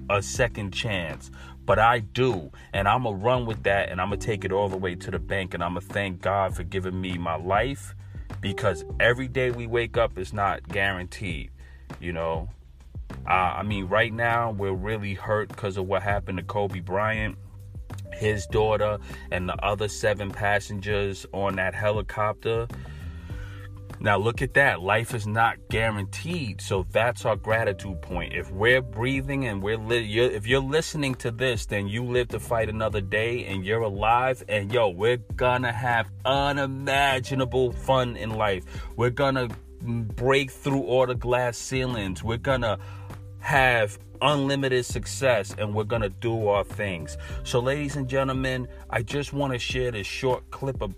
a 0.09 0.21
second 0.21 0.71
chance 0.71 1.29
but 1.69 1.77
I 1.77 1.99
do. 1.99 2.51
And 2.73 2.87
I'm 2.87 3.03
going 3.03 3.19
to 3.19 3.23
run 3.23 3.45
with 3.45 3.61
that 3.61 3.89
and 3.89 4.01
I'm 4.01 4.07
going 4.09 4.19
to 4.19 4.25
take 4.25 4.43
it 4.43 4.51
all 4.51 4.69
the 4.69 4.75
way 4.75 4.95
to 4.95 5.11
the 5.11 5.19
bank. 5.19 5.53
And 5.53 5.63
I'm 5.63 5.75
going 5.75 5.85
to 5.85 5.93
thank 5.93 6.19
God 6.19 6.55
for 6.55 6.63
giving 6.63 6.99
me 6.99 7.15
my 7.19 7.35
life 7.35 7.93
because 8.41 8.83
every 8.99 9.27
day 9.27 9.51
we 9.51 9.67
wake 9.67 9.95
up 9.95 10.17
is 10.17 10.33
not 10.33 10.67
guaranteed, 10.67 11.51
you 11.99 12.11
know. 12.11 12.49
Uh, 13.27 13.53
I 13.57 13.61
mean, 13.61 13.85
right 13.85 14.11
now 14.11 14.49
we're 14.49 14.73
really 14.73 15.13
hurt 15.13 15.49
because 15.49 15.77
of 15.77 15.85
what 15.85 16.01
happened 16.01 16.39
to 16.39 16.43
Kobe 16.43 16.79
Bryant, 16.79 17.37
his 18.13 18.47
daughter, 18.47 18.97
and 19.29 19.47
the 19.47 19.63
other 19.63 19.89
seven 19.89 20.31
passengers 20.31 21.27
on 21.33 21.57
that 21.57 21.75
helicopter. 21.75 22.67
Now 23.99 24.17
look 24.17 24.41
at 24.41 24.53
that. 24.53 24.81
Life 24.81 25.13
is 25.13 25.27
not 25.27 25.57
guaranteed. 25.69 26.61
So 26.61 26.85
that's 26.91 27.25
our 27.25 27.35
gratitude 27.35 28.01
point. 28.01 28.33
If 28.33 28.51
we're 28.51 28.81
breathing 28.81 29.45
and 29.45 29.61
we're 29.61 29.77
li- 29.77 30.03
you're, 30.03 30.31
if 30.31 30.47
you're 30.47 30.61
listening 30.61 31.15
to 31.15 31.31
this, 31.31 31.65
then 31.65 31.87
you 31.87 32.03
live 32.03 32.29
to 32.29 32.39
fight 32.39 32.69
another 32.69 33.01
day 33.01 33.45
and 33.45 33.65
you're 33.65 33.81
alive 33.81 34.43
and 34.47 34.71
yo, 34.71 34.89
we're 34.89 35.17
gonna 35.35 35.73
have 35.73 36.09
unimaginable 36.23 37.73
fun 37.73 38.15
in 38.15 38.31
life. 38.31 38.63
We're 38.95 39.09
gonna 39.09 39.49
break 39.81 40.51
through 40.51 40.83
all 40.83 41.05
the 41.05 41.15
glass 41.15 41.57
ceilings. 41.57 42.23
We're 42.23 42.37
gonna 42.37 42.79
have 43.39 43.97
unlimited 44.21 44.85
success 44.85 45.55
and 45.57 45.73
we're 45.73 45.83
gonna 45.83 46.09
do 46.09 46.47
our 46.47 46.63
things. 46.63 47.17
So 47.43 47.59
ladies 47.59 47.95
and 47.95 48.07
gentlemen, 48.07 48.67
I 48.89 49.03
just 49.03 49.33
want 49.33 49.53
to 49.53 49.59
share 49.59 49.91
this 49.91 50.07
short 50.07 50.49
clip 50.51 50.81
of 50.81 50.93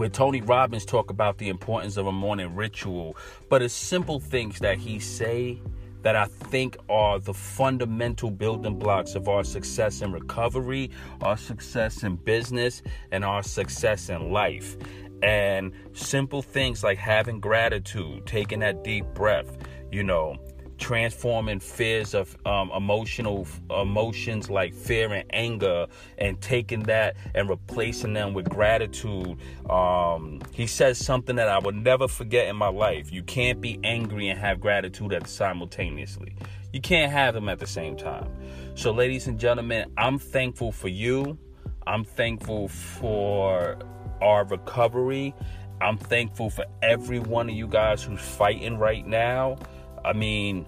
where 0.00 0.08
Tony 0.08 0.40
Robbins 0.40 0.86
talk 0.86 1.10
about 1.10 1.36
the 1.36 1.50
importance 1.50 1.98
of 1.98 2.06
a 2.06 2.12
morning 2.12 2.56
ritual, 2.56 3.18
but 3.50 3.60
it's 3.60 3.74
simple 3.74 4.18
things 4.18 4.58
that 4.60 4.78
he 4.78 4.98
say 4.98 5.60
that 6.00 6.16
I 6.16 6.24
think 6.24 6.78
are 6.88 7.18
the 7.18 7.34
fundamental 7.34 8.30
building 8.30 8.78
blocks 8.78 9.14
of 9.14 9.28
our 9.28 9.44
success 9.44 10.00
in 10.00 10.10
recovery, 10.10 10.90
our 11.20 11.36
success 11.36 12.02
in 12.02 12.16
business, 12.16 12.82
and 13.12 13.26
our 13.26 13.42
success 13.42 14.08
in 14.08 14.32
life. 14.32 14.74
And 15.22 15.70
simple 15.92 16.40
things 16.40 16.82
like 16.82 16.96
having 16.96 17.38
gratitude, 17.38 18.24
taking 18.24 18.60
that 18.60 18.82
deep 18.82 19.04
breath, 19.12 19.54
you 19.92 20.02
know, 20.02 20.38
transforming 20.80 21.60
fears 21.60 22.14
of 22.14 22.36
um, 22.46 22.70
emotional 22.74 23.46
emotions 23.70 24.50
like 24.50 24.74
fear 24.74 25.12
and 25.12 25.24
anger 25.30 25.86
and 26.18 26.40
taking 26.40 26.82
that 26.84 27.14
and 27.34 27.48
replacing 27.48 28.14
them 28.14 28.34
with 28.34 28.48
gratitude. 28.48 29.36
Um, 29.68 30.40
he 30.52 30.66
says 30.66 30.98
something 30.98 31.36
that 31.36 31.48
i 31.48 31.58
will 31.58 31.72
never 31.72 32.08
forget 32.08 32.48
in 32.48 32.56
my 32.56 32.68
life. 32.68 33.12
You 33.12 33.22
can't 33.22 33.60
be 33.60 33.78
angry 33.84 34.28
and 34.28 34.40
have 34.40 34.60
gratitude 34.60 35.12
at 35.12 35.28
simultaneously. 35.28 36.34
You 36.72 36.80
can't 36.80 37.12
have 37.12 37.34
them 37.34 37.48
at 37.48 37.58
the 37.58 37.66
same 37.66 37.96
time. 37.96 38.28
So 38.74 38.90
ladies 38.90 39.28
and 39.28 39.38
gentlemen 39.38 39.92
i'm 39.96 40.18
thankful 40.18 40.72
for 40.72 40.88
you. 40.88 41.38
I'm 41.86 42.04
thankful 42.04 42.68
for 42.68 43.78
our 44.20 44.44
recovery. 44.44 45.34
I'm 45.80 45.96
thankful 45.96 46.50
for 46.50 46.64
every 46.82 47.18
one 47.18 47.48
of 47.48 47.54
you 47.54 47.66
guys 47.66 48.02
who's 48.02 48.20
fighting 48.20 48.78
right 48.78 49.06
now 49.06 49.56
I 50.04 50.12
mean, 50.12 50.66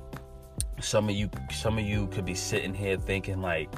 some 0.81 1.09
of 1.09 1.15
you 1.15 1.31
some 1.51 1.79
of 1.79 1.85
you 1.85 2.07
could 2.09 2.25
be 2.25 2.35
sitting 2.35 2.75
here 2.75 2.97
thinking 2.97 3.41
like, 3.41 3.69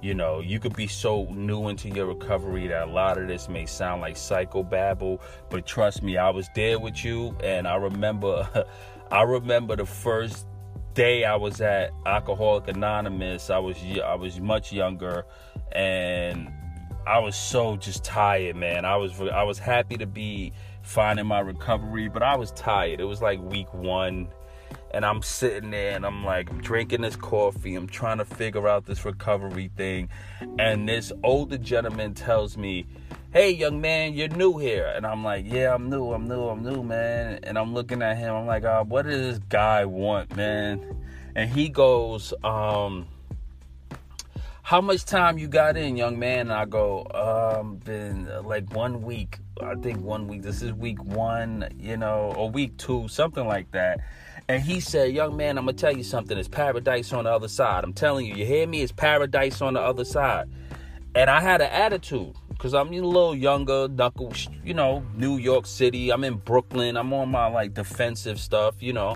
you 0.00 0.14
know, 0.14 0.40
you 0.40 0.60
could 0.60 0.76
be 0.76 0.86
so 0.86 1.24
new 1.32 1.68
into 1.68 1.88
your 1.88 2.06
recovery 2.06 2.68
that 2.68 2.88
a 2.88 2.90
lot 2.90 3.18
of 3.18 3.28
this 3.28 3.48
may 3.48 3.66
sound 3.66 4.00
like 4.00 4.14
psychobabble, 4.14 5.20
but 5.48 5.66
trust 5.66 6.02
me, 6.02 6.16
I 6.16 6.30
was 6.30 6.48
there 6.54 6.78
with 6.78 7.04
you 7.04 7.36
and 7.42 7.66
I 7.66 7.76
remember 7.76 8.66
I 9.10 9.22
remember 9.22 9.76
the 9.76 9.86
first 9.86 10.46
day 10.94 11.24
I 11.24 11.36
was 11.36 11.60
at 11.60 11.90
Alcoholic 12.06 12.68
Anonymous. 12.68 13.50
I 13.50 13.58
was 13.58 13.76
I 14.04 14.14
was 14.14 14.40
much 14.40 14.72
younger 14.72 15.26
and 15.72 16.52
I 17.06 17.18
was 17.18 17.34
so 17.34 17.76
just 17.76 18.04
tired, 18.04 18.56
man. 18.56 18.84
I 18.84 18.96
was 18.96 19.20
I 19.20 19.42
was 19.42 19.58
happy 19.58 19.96
to 19.96 20.06
be 20.06 20.52
finding 20.82 21.26
my 21.26 21.40
recovery, 21.40 22.08
but 22.08 22.22
I 22.22 22.36
was 22.36 22.52
tired. 22.52 23.00
It 23.00 23.04
was 23.04 23.22
like 23.22 23.40
week 23.40 23.72
one, 23.72 24.28
and 24.92 25.04
I'm 25.04 25.22
sitting 25.22 25.70
there 25.70 25.92
and 25.92 26.04
I'm 26.04 26.24
like, 26.24 26.50
I'm 26.50 26.60
drinking 26.60 27.02
this 27.02 27.16
coffee, 27.16 27.74
I'm 27.74 27.86
trying 27.86 28.18
to 28.18 28.24
figure 28.24 28.68
out 28.68 28.86
this 28.86 29.04
recovery 29.04 29.70
thing, 29.76 30.08
and 30.58 30.88
this 30.88 31.12
older 31.22 31.58
gentleman 31.58 32.14
tells 32.14 32.56
me, 32.56 32.86
Hey, 33.32 33.52
young 33.52 33.80
man, 33.80 34.14
you're 34.14 34.26
new 34.26 34.58
here. 34.58 34.92
And 34.94 35.06
I'm 35.06 35.22
like, 35.22 35.44
Yeah, 35.46 35.74
I'm 35.74 35.88
new, 35.88 36.12
I'm 36.12 36.26
new, 36.26 36.48
I'm 36.48 36.62
new, 36.62 36.82
man. 36.82 37.38
And 37.44 37.56
I'm 37.56 37.72
looking 37.74 38.02
at 38.02 38.16
him, 38.16 38.34
I'm 38.34 38.46
like, 38.46 38.64
oh, 38.64 38.84
What 38.86 39.06
does 39.06 39.20
this 39.20 39.38
guy 39.48 39.84
want, 39.84 40.36
man? 40.36 40.96
And 41.36 41.48
he 41.48 41.68
goes, 41.68 42.34
um, 42.42 43.06
how 44.62 44.80
much 44.80 45.04
time 45.04 45.36
you 45.36 45.48
got 45.48 45.76
in, 45.76 45.96
young 45.96 46.18
man? 46.18 46.42
And 46.42 46.52
I 46.52 46.64
go, 46.64 47.04
um, 47.12 47.76
been 47.78 48.28
like 48.44 48.72
one 48.72 49.02
week. 49.02 49.38
I 49.60 49.74
think 49.74 50.00
one 50.00 50.28
week. 50.28 50.42
This 50.42 50.62
is 50.62 50.72
week 50.72 51.02
one, 51.02 51.68
you 51.76 51.96
know, 51.96 52.32
or 52.36 52.48
week 52.50 52.76
two, 52.76 53.08
something 53.08 53.46
like 53.46 53.72
that. 53.72 53.98
And 54.50 54.60
he 54.60 54.80
said, 54.80 55.12
Young 55.12 55.36
man, 55.36 55.58
I'm 55.58 55.66
gonna 55.66 55.76
tell 55.76 55.96
you 55.96 56.02
something. 56.02 56.36
It's 56.36 56.48
paradise 56.48 57.12
on 57.12 57.22
the 57.22 57.30
other 57.30 57.46
side. 57.46 57.84
I'm 57.84 57.92
telling 57.92 58.26
you, 58.26 58.34
you 58.34 58.44
hear 58.44 58.66
me? 58.66 58.82
It's 58.82 58.90
paradise 58.90 59.62
on 59.62 59.74
the 59.74 59.80
other 59.80 60.04
side. 60.04 60.48
And 61.14 61.30
I 61.30 61.40
had 61.40 61.60
an 61.60 61.70
attitude 61.70 62.34
because 62.48 62.74
I'm 62.74 62.88
a 62.88 63.00
little 63.00 63.36
younger, 63.36 63.86
knuckle, 63.86 64.32
you 64.64 64.74
know, 64.74 65.06
New 65.14 65.36
York 65.36 65.66
City. 65.66 66.10
I'm 66.10 66.24
in 66.24 66.38
Brooklyn. 66.38 66.96
I'm 66.96 67.12
on 67.12 67.28
my 67.28 67.46
like 67.46 67.74
defensive 67.74 68.40
stuff, 68.40 68.82
you 68.82 68.92
know. 68.92 69.14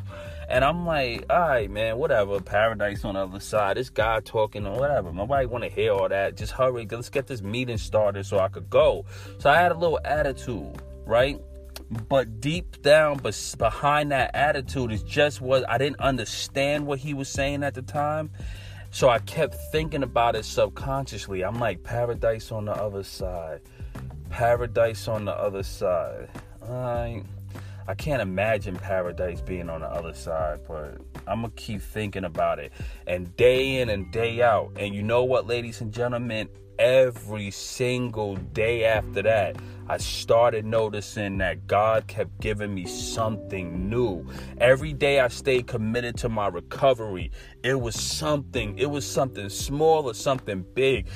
And 0.48 0.64
I'm 0.64 0.86
like, 0.86 1.26
all 1.28 1.40
right, 1.40 1.68
man, 1.68 1.98
whatever. 1.98 2.38
Paradise 2.38 3.04
on 3.04 3.14
the 3.14 3.22
other 3.22 3.40
side. 3.40 3.76
This 3.76 3.90
guy 3.90 4.20
talking 4.20 4.64
or 4.68 4.78
whatever. 4.78 5.12
Nobody 5.12 5.46
want 5.46 5.64
to 5.64 5.68
hear 5.68 5.94
all 5.94 6.08
that. 6.08 6.36
Just 6.36 6.52
hurry. 6.52 6.86
Let's 6.88 7.10
get 7.10 7.26
this 7.26 7.42
meeting 7.42 7.78
started 7.78 8.24
so 8.24 8.38
I 8.38 8.46
could 8.46 8.70
go. 8.70 9.04
So 9.38 9.50
I 9.50 9.60
had 9.60 9.72
a 9.72 9.76
little 9.76 9.98
attitude, 10.04 10.80
right? 11.04 11.40
But 12.08 12.40
deep 12.40 12.82
down, 12.82 13.18
but 13.18 13.54
behind 13.58 14.12
that 14.12 14.34
attitude 14.34 14.92
is 14.92 15.02
just 15.02 15.40
what 15.40 15.68
I 15.68 15.78
didn't 15.78 16.00
understand 16.00 16.86
what 16.86 16.98
he 16.98 17.14
was 17.14 17.28
saying 17.28 17.62
at 17.62 17.74
the 17.74 17.82
time. 17.82 18.30
So 18.90 19.08
I 19.08 19.18
kept 19.18 19.54
thinking 19.72 20.02
about 20.02 20.36
it 20.36 20.44
subconsciously. 20.44 21.42
I'm 21.42 21.58
like, 21.58 21.82
paradise 21.82 22.52
on 22.52 22.66
the 22.66 22.72
other 22.72 23.02
side. 23.02 23.60
Paradise 24.30 25.08
on 25.08 25.24
the 25.24 25.32
other 25.32 25.62
side. 25.62 26.28
Right 26.60 27.24
I 27.86 27.94
can't 27.94 28.22
imagine 28.22 28.76
paradise 28.76 29.42
being 29.42 29.68
on 29.68 29.82
the 29.82 29.86
other 29.86 30.14
side, 30.14 30.60
but 30.66 30.98
I'm 31.26 31.42
gonna 31.42 31.52
keep 31.54 31.82
thinking 31.82 32.24
about 32.24 32.58
it. 32.58 32.72
And 33.06 33.36
day 33.36 33.80
in 33.80 33.90
and 33.90 34.10
day 34.10 34.40
out. 34.40 34.72
And 34.76 34.94
you 34.94 35.02
know 35.02 35.24
what, 35.24 35.46
ladies 35.46 35.82
and 35.82 35.92
gentlemen? 35.92 36.48
Every 36.78 37.52
single 37.52 38.34
day 38.34 38.84
after 38.84 39.22
that, 39.22 39.56
I 39.88 39.98
started 39.98 40.64
noticing 40.64 41.38
that 41.38 41.68
God 41.68 42.08
kept 42.08 42.40
giving 42.40 42.74
me 42.74 42.84
something 42.86 43.88
new. 43.88 44.26
Every 44.58 44.92
day 44.92 45.20
I 45.20 45.28
stayed 45.28 45.68
committed 45.68 46.16
to 46.18 46.28
my 46.28 46.48
recovery. 46.48 47.30
It 47.62 47.80
was 47.80 47.94
something, 47.94 48.76
it 48.76 48.90
was 48.90 49.06
something 49.06 49.48
small 49.50 50.08
or 50.08 50.14
something 50.14 50.64
big 50.74 51.06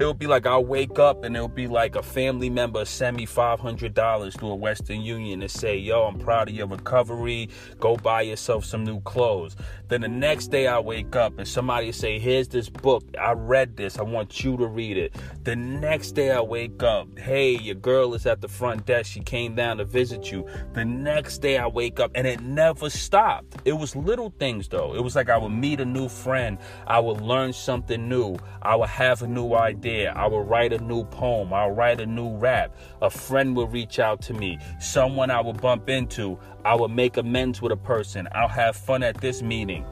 it'll 0.00 0.12
be 0.12 0.26
like 0.26 0.46
I'll 0.46 0.64
wake 0.64 0.98
up 0.98 1.24
and 1.24 1.36
it'll 1.36 1.48
be 1.48 1.68
like 1.68 1.94
a 1.94 2.02
family 2.02 2.50
member 2.50 2.84
send 2.84 3.16
me 3.16 3.26
$500 3.26 4.38
through 4.38 4.48
a 4.48 4.54
Western 4.54 5.00
Union 5.02 5.42
and 5.42 5.50
say, 5.50 5.76
Yo, 5.76 6.02
I'm 6.02 6.18
proud 6.18 6.48
of 6.48 6.54
your 6.54 6.66
recovery. 6.66 7.48
Go 7.78 7.96
buy 7.96 8.22
yourself 8.22 8.64
some 8.64 8.84
new 8.84 9.00
clothes. 9.02 9.56
Then 9.88 10.00
the 10.00 10.08
next 10.08 10.48
day 10.48 10.66
I 10.66 10.80
wake 10.80 11.14
up 11.14 11.38
and 11.38 11.46
somebody 11.46 11.92
say, 11.92 12.18
Here's 12.18 12.48
this 12.48 12.68
book. 12.68 13.04
I 13.20 13.32
read 13.32 13.76
this. 13.76 13.98
I 13.98 14.02
want 14.02 14.42
you 14.42 14.56
to 14.56 14.66
read 14.66 14.96
it. 14.96 15.14
The 15.44 15.54
next 15.54 16.12
day 16.12 16.32
I 16.32 16.40
wake 16.40 16.82
up, 16.82 17.18
Hey, 17.18 17.52
your 17.52 17.76
girl 17.76 18.14
is 18.14 18.26
at 18.26 18.40
the 18.40 18.48
front 18.48 18.86
desk. 18.86 19.12
She 19.12 19.20
came 19.20 19.54
down 19.54 19.78
to 19.78 19.84
visit 19.84 20.32
you. 20.32 20.46
The 20.72 20.84
next 20.84 21.38
day 21.38 21.58
I 21.58 21.68
wake 21.68 22.00
up 22.00 22.10
and 22.14 22.26
it 22.26 22.40
never 22.40 22.90
stopped. 22.90 23.58
It 23.64 23.74
was 23.74 23.94
little 23.94 24.30
things 24.38 24.68
though. 24.68 24.94
It 24.94 25.04
was 25.04 25.14
like 25.14 25.28
I 25.28 25.38
would 25.38 25.50
meet 25.50 25.80
a 25.80 25.84
new 25.84 26.08
friend. 26.08 26.58
I 26.86 26.98
would 26.98 27.20
learn 27.20 27.52
something 27.52 28.08
new. 28.08 28.36
I 28.62 28.74
would 28.74 28.88
have 28.88 29.22
a 29.22 29.28
new 29.28 29.54
idea 29.54 29.84
I 30.02 30.26
will 30.26 30.42
write 30.42 30.72
a 30.72 30.78
new 30.78 31.04
poem. 31.04 31.52
I'll 31.52 31.70
write 31.70 32.00
a 32.00 32.06
new 32.06 32.36
rap. 32.36 32.74
A 33.02 33.10
friend 33.10 33.54
will 33.54 33.68
reach 33.68 33.98
out 33.98 34.20
to 34.22 34.34
me. 34.34 34.58
Someone 34.80 35.30
I 35.30 35.40
will 35.40 35.52
bump 35.52 35.88
into. 35.88 36.38
I 36.64 36.74
will 36.74 36.88
make 36.88 37.16
amends 37.16 37.62
with 37.62 37.72
a 37.72 37.76
person. 37.76 38.28
I'll 38.32 38.48
have 38.48 38.76
fun 38.76 39.02
at 39.02 39.20
this 39.20 39.42
meeting. 39.42 39.84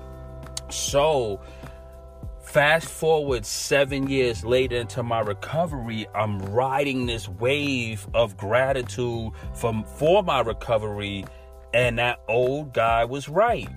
So, 0.71 1.41
fast 2.43 2.89
forward 2.89 3.47
seven 3.47 4.09
years 4.09 4.45
later 4.45 4.77
into 4.77 5.03
my 5.03 5.21
recovery, 5.21 6.07
I'm 6.15 6.39
riding 6.39 7.07
this 7.07 7.29
wave 7.29 8.07
of 8.15 8.37
gratitude 8.37 9.33
from 9.55 9.85
for 9.85 10.23
my 10.23 10.41
recovery, 10.41 11.25
and 11.73 11.99
that 11.99 12.21
old 12.29 12.73
guy 12.73 13.05
was 13.05 13.29
right. 13.29 13.69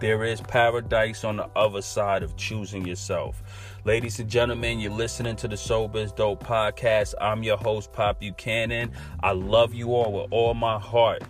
There 0.00 0.24
is 0.24 0.40
paradise 0.40 1.24
on 1.24 1.36
the 1.36 1.46
other 1.54 1.82
side 1.82 2.22
of 2.22 2.34
choosing 2.38 2.86
yourself. 2.86 3.42
Ladies 3.84 4.18
and 4.18 4.30
gentlemen, 4.30 4.80
you're 4.80 4.90
listening 4.90 5.36
to 5.36 5.46
the 5.46 5.58
Sober 5.58 5.98
is 5.98 6.10
Dope 6.10 6.42
podcast. 6.42 7.12
I'm 7.20 7.42
your 7.42 7.58
host, 7.58 7.92
Pop 7.92 8.20
Buchanan. 8.20 8.92
I 9.22 9.32
love 9.32 9.74
you 9.74 9.88
all 9.94 10.10
with 10.10 10.32
all 10.32 10.54
my 10.54 10.78
heart. 10.78 11.22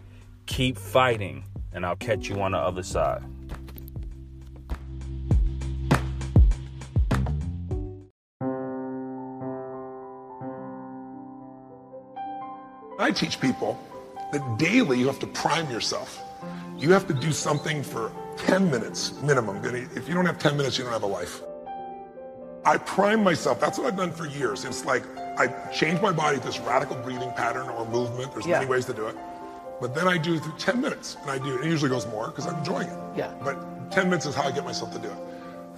Keep 0.47 0.79
fighting, 0.79 1.43
and 1.73 1.85
I'll 1.85 1.97
catch 1.97 2.29
you 2.29 2.41
on 2.41 2.53
the 2.53 2.59
other 2.59 2.85
side. 2.85 3.25
I 13.01 13.11
teach 13.11 13.41
people 13.41 13.77
that 14.31 14.59
daily 14.61 15.01
you 15.01 15.09
have 15.09 15.19
to 15.19 15.27
prime 15.27 15.69
yourself. 15.73 16.23
You 16.79 16.93
have 16.93 17.09
to 17.09 17.15
do 17.15 17.33
something 17.33 17.83
for 17.83 18.13
10 18.39 18.71
minutes 18.71 19.21
minimum. 19.23 19.61
If 19.65 20.09
you 20.09 20.15
don't 20.15 20.27
have 20.27 20.39
10 20.39 20.57
minutes, 20.57 20.79
you 20.79 20.85
don't 20.85 20.93
have 20.93 21.03
a 21.03 21.07
life. 21.07 21.43
I 22.65 22.77
prime 22.77 23.25
myself. 23.25 23.59
That's 23.61 23.79
what 23.79 23.87
I've 23.87 23.97
done 23.97 24.13
for 24.13 24.27
years. 24.27 24.65
It's 24.65 24.85
like 24.85 25.03
I 25.39 25.47
change 25.73 26.01
my 26.01 26.13
body 26.13 26.39
this 26.39 26.59
radical 26.61 26.97
breathing 26.97 27.33
pattern 27.33 27.69
or 27.71 27.87
movement. 27.87 28.33
There's 28.33 28.47
yeah. 28.47 28.59
many 28.59 28.71
ways 28.71 28.85
to 28.87 28.93
do 28.93 29.07
it. 29.07 29.17
But 29.81 29.95
then 29.95 30.07
I 30.07 30.19
do 30.19 30.39
through 30.39 30.59
10 30.59 30.81
minutes. 30.81 31.17
And 31.23 31.31
I 31.31 31.39
do, 31.39 31.59
it 31.59 31.65
usually 31.65 31.89
goes 31.89 32.07
more 32.07 32.27
because 32.27 32.47
I'm 32.47 32.59
enjoying 32.59 32.89
it. 32.89 32.99
Yeah. 33.17 33.33
But 33.43 33.91
10 33.91 34.11
minutes 34.11 34.27
is 34.27 34.35
how 34.35 34.45
I 34.45 34.53
get 34.53 34.65
myself 34.65 34.93
to 34.93 34.99
do 34.99 35.09
it. 35.09 35.17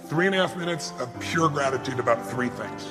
Three 0.07 0.25
and 0.25 0.35
a 0.35 0.39
half 0.39 0.57
minutes 0.57 0.91
of 0.99 1.09
pure 1.21 1.47
gratitude 1.47 1.99
about 1.99 2.25
three 2.29 2.49
things. 2.49 2.85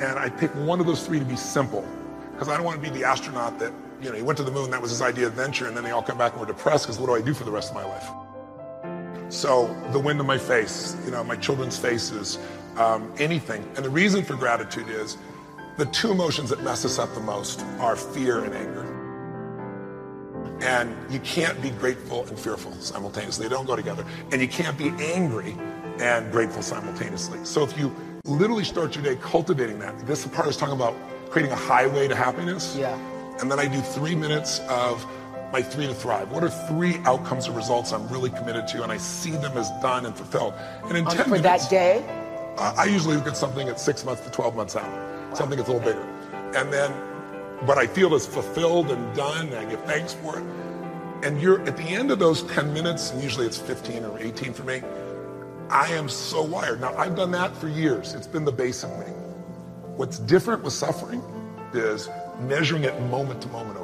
And 0.00 0.18
I 0.18 0.28
pick 0.28 0.50
one 0.54 0.78
of 0.78 0.86
those 0.86 1.04
three 1.04 1.18
to 1.18 1.24
be 1.24 1.36
simple 1.36 1.84
because 2.32 2.48
I 2.48 2.56
don't 2.56 2.64
want 2.64 2.82
to 2.82 2.90
be 2.90 2.96
the 2.96 3.04
astronaut 3.04 3.58
that, 3.58 3.72
you 4.00 4.10
know, 4.10 4.16
he 4.16 4.22
went 4.22 4.36
to 4.38 4.44
the 4.44 4.50
moon, 4.50 4.70
that 4.70 4.80
was 4.80 4.90
his 4.90 5.02
idea 5.02 5.26
of 5.26 5.32
adventure, 5.32 5.66
and 5.66 5.76
then 5.76 5.84
they 5.84 5.90
all 5.90 6.02
come 6.02 6.18
back 6.18 6.32
and 6.32 6.40
were 6.40 6.46
depressed 6.46 6.86
because 6.86 6.98
what 6.98 7.06
do 7.06 7.14
I 7.14 7.20
do 7.20 7.34
for 7.34 7.44
the 7.44 7.50
rest 7.50 7.70
of 7.70 7.74
my 7.74 7.84
life? 7.84 8.08
So 9.32 9.74
the 9.92 9.98
wind 9.98 10.20
in 10.20 10.26
my 10.26 10.36
face, 10.36 10.94
you 11.06 11.10
know, 11.10 11.24
my 11.24 11.36
children's 11.36 11.78
faces, 11.78 12.38
um, 12.76 13.10
anything. 13.18 13.66
And 13.76 13.84
the 13.84 13.88
reason 13.88 14.22
for 14.22 14.36
gratitude 14.36 14.90
is 14.90 15.16
the 15.78 15.86
two 15.86 16.10
emotions 16.10 16.50
that 16.50 16.62
mess 16.62 16.84
us 16.84 16.98
up 16.98 17.14
the 17.14 17.20
most 17.20 17.62
are 17.80 17.96
fear 17.96 18.44
and 18.44 18.54
anger. 18.54 18.82
And 20.60 20.94
you 21.10 21.18
can't 21.20 21.60
be 21.62 21.70
grateful 21.70 22.26
and 22.26 22.38
fearful 22.38 22.72
simultaneously. 22.74 23.48
They 23.48 23.54
don't 23.54 23.66
go 23.66 23.74
together. 23.74 24.04
And 24.32 24.40
you 24.42 24.48
can't 24.48 24.76
be 24.76 24.90
angry 25.00 25.56
and 25.98 26.30
grateful 26.30 26.60
simultaneously. 26.60 27.42
So 27.44 27.64
if 27.64 27.76
you 27.78 27.94
literally 28.26 28.64
start 28.64 28.94
your 28.94 29.02
day 29.02 29.16
cultivating 29.16 29.78
that, 29.78 29.98
this 30.06 30.26
part 30.26 30.46
is 30.46 30.58
talking 30.58 30.76
about 30.76 30.94
creating 31.30 31.52
a 31.52 31.56
highway 31.56 32.06
to 32.06 32.14
happiness. 32.14 32.76
Yeah. 32.76 32.98
And 33.40 33.50
then 33.50 33.58
I 33.58 33.66
do 33.66 33.80
three 33.80 34.14
minutes 34.14 34.60
of 34.68 35.06
my 35.52 35.62
three 35.62 35.86
to 35.86 35.94
thrive. 35.94 36.32
What 36.32 36.42
are 36.42 36.48
three 36.48 36.96
outcomes 37.04 37.46
or 37.46 37.52
results 37.52 37.92
I'm 37.92 38.08
really 38.08 38.30
committed 38.30 38.66
to, 38.68 38.82
and 38.82 38.90
I 38.90 38.96
see 38.96 39.32
them 39.32 39.56
as 39.58 39.70
done 39.82 40.06
and 40.06 40.16
fulfilled. 40.16 40.54
And 40.84 40.96
in 40.96 41.06
um, 41.06 41.14
10 41.14 41.24
for 41.24 41.30
minutes, 41.30 41.66
that 41.66 41.70
day, 41.70 42.04
I 42.58 42.84
usually 42.86 43.16
look 43.16 43.26
at 43.26 43.36
something 43.36 43.68
at 43.68 43.78
six 43.78 44.04
months 44.04 44.22
to 44.22 44.30
12 44.30 44.56
months 44.56 44.76
out, 44.76 44.84
wow. 44.84 45.34
something 45.34 45.58
that's 45.58 45.68
a 45.68 45.72
little 45.72 45.86
bigger. 45.86 46.02
And 46.58 46.72
then 46.72 46.90
what 47.66 47.78
I 47.78 47.86
feel 47.86 48.14
is 48.14 48.26
fulfilled 48.26 48.90
and 48.90 49.14
done, 49.14 49.48
and 49.48 49.56
I 49.56 49.64
give 49.66 49.82
thanks 49.84 50.14
for 50.14 50.38
it. 50.38 50.44
And 51.22 51.40
you're 51.40 51.60
at 51.62 51.76
the 51.76 51.84
end 51.84 52.10
of 52.10 52.18
those 52.18 52.42
10 52.44 52.72
minutes, 52.72 53.12
and 53.12 53.22
usually 53.22 53.46
it's 53.46 53.58
15 53.58 54.04
or 54.04 54.18
18 54.18 54.54
for 54.54 54.64
me, 54.64 54.82
I 55.70 55.88
am 55.92 56.08
so 56.08 56.42
wired. 56.42 56.80
Now, 56.80 56.94
I've 56.96 57.14
done 57.14 57.30
that 57.30 57.56
for 57.56 57.68
years. 57.68 58.14
It's 58.14 58.26
been 58.26 58.44
the 58.44 58.52
base 58.52 58.82
of 58.84 58.90
me. 58.98 59.06
What's 59.96 60.18
different 60.18 60.62
with 60.62 60.72
suffering 60.72 61.22
is 61.72 62.08
measuring 62.40 62.84
it 62.84 63.00
moment 63.02 63.40
to 63.42 63.48
moment. 63.48 63.78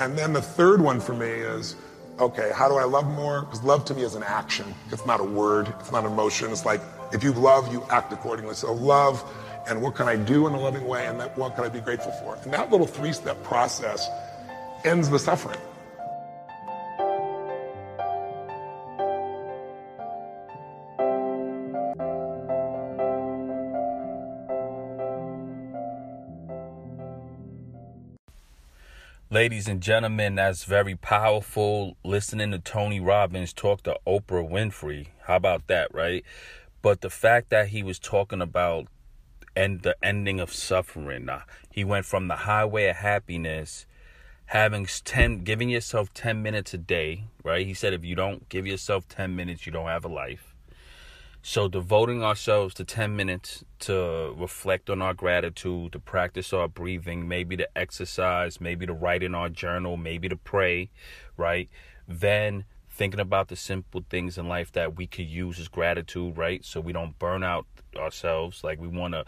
And 0.00 0.16
then 0.16 0.32
the 0.32 0.42
third 0.42 0.80
one 0.80 1.00
for 1.00 1.14
me 1.14 1.26
is 1.26 1.76
okay, 2.20 2.50
how 2.54 2.68
do 2.68 2.76
I 2.76 2.84
love 2.84 3.06
more? 3.06 3.42
Because 3.42 3.62
love 3.62 3.84
to 3.86 3.94
me 3.94 4.02
is 4.02 4.14
an 4.14 4.22
action. 4.22 4.74
It's 4.90 5.06
not 5.06 5.20
a 5.20 5.24
word. 5.24 5.72
It's 5.80 5.92
not 5.92 6.04
an 6.04 6.12
emotion. 6.12 6.50
It's 6.50 6.64
like 6.64 6.80
if 7.12 7.22
you 7.22 7.32
love, 7.32 7.72
you 7.72 7.84
act 7.90 8.12
accordingly. 8.12 8.54
So 8.54 8.72
love, 8.72 9.24
and 9.68 9.80
what 9.82 9.94
can 9.94 10.08
I 10.08 10.16
do 10.16 10.46
in 10.46 10.54
a 10.54 10.60
loving 10.60 10.86
way, 10.86 11.06
and 11.06 11.20
that, 11.20 11.36
what 11.38 11.54
can 11.54 11.64
I 11.64 11.68
be 11.68 11.80
grateful 11.80 12.12
for? 12.12 12.36
And 12.42 12.52
that 12.52 12.70
little 12.70 12.86
three-step 12.86 13.42
process 13.44 14.08
ends 14.84 15.08
the 15.10 15.18
suffering. 15.18 15.60
Ladies 29.30 29.68
and 29.68 29.82
gentlemen, 29.82 30.36
that's 30.36 30.64
very 30.64 30.94
powerful. 30.94 31.98
Listening 32.02 32.50
to 32.52 32.58
Tony 32.58 32.98
Robbins 32.98 33.52
talk 33.52 33.82
to 33.82 33.98
Oprah 34.06 34.50
Winfrey. 34.50 35.08
How 35.24 35.36
about 35.36 35.66
that, 35.66 35.92
right? 35.92 36.24
But 36.80 37.02
the 37.02 37.10
fact 37.10 37.50
that 37.50 37.68
he 37.68 37.82
was 37.82 37.98
talking 37.98 38.40
about 38.40 38.86
and 39.54 39.82
the 39.82 39.96
ending 40.02 40.40
of 40.40 40.50
suffering. 40.54 41.28
He 41.70 41.84
went 41.84 42.06
from 42.06 42.28
the 42.28 42.36
highway 42.36 42.86
of 42.86 42.96
happiness 42.96 43.84
having 44.46 44.86
10 44.86 45.40
giving 45.40 45.68
yourself 45.68 46.14
10 46.14 46.42
minutes 46.42 46.72
a 46.72 46.78
day, 46.78 47.24
right? 47.44 47.66
He 47.66 47.74
said 47.74 47.92
if 47.92 48.06
you 48.06 48.14
don't 48.14 48.48
give 48.48 48.66
yourself 48.66 49.06
10 49.08 49.36
minutes, 49.36 49.66
you 49.66 49.72
don't 49.72 49.88
have 49.88 50.06
a 50.06 50.08
life. 50.08 50.47
So 51.42 51.68
devoting 51.68 52.22
ourselves 52.22 52.74
to 52.74 52.84
10 52.84 53.14
minutes 53.16 53.64
to 53.80 54.34
reflect 54.36 54.90
on 54.90 55.00
our 55.00 55.14
gratitude, 55.14 55.92
to 55.92 55.98
practice 55.98 56.52
our 56.52 56.68
breathing, 56.68 57.28
maybe 57.28 57.56
to 57.56 57.68
exercise, 57.76 58.60
maybe 58.60 58.86
to 58.86 58.92
write 58.92 59.22
in 59.22 59.34
our 59.34 59.48
journal, 59.48 59.96
maybe 59.96 60.28
to 60.28 60.36
pray, 60.36 60.90
right? 61.36 61.70
Then 62.06 62.64
thinking 62.90 63.20
about 63.20 63.48
the 63.48 63.56
simple 63.56 64.04
things 64.10 64.36
in 64.36 64.48
life 64.48 64.72
that 64.72 64.96
we 64.96 65.06
could 65.06 65.28
use 65.28 65.60
as 65.60 65.68
gratitude, 65.68 66.36
right? 66.36 66.64
So 66.64 66.80
we 66.80 66.92
don't 66.92 67.18
burn 67.18 67.44
out 67.44 67.66
ourselves. 67.96 68.64
Like 68.64 68.80
we 68.80 68.88
want 68.88 69.14
to 69.14 69.24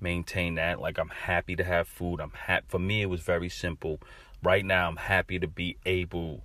maintain 0.00 0.56
that. 0.56 0.80
Like 0.80 0.98
I'm 0.98 1.08
happy 1.08 1.54
to 1.56 1.64
have 1.64 1.86
food. 1.86 2.20
I'm 2.20 2.32
happy. 2.32 2.66
For 2.68 2.80
me, 2.80 3.02
it 3.02 3.06
was 3.06 3.20
very 3.20 3.48
simple. 3.48 4.00
Right 4.42 4.64
now, 4.64 4.88
I'm 4.88 4.96
happy 4.96 5.38
to 5.38 5.46
be 5.46 5.76
able 5.86 6.42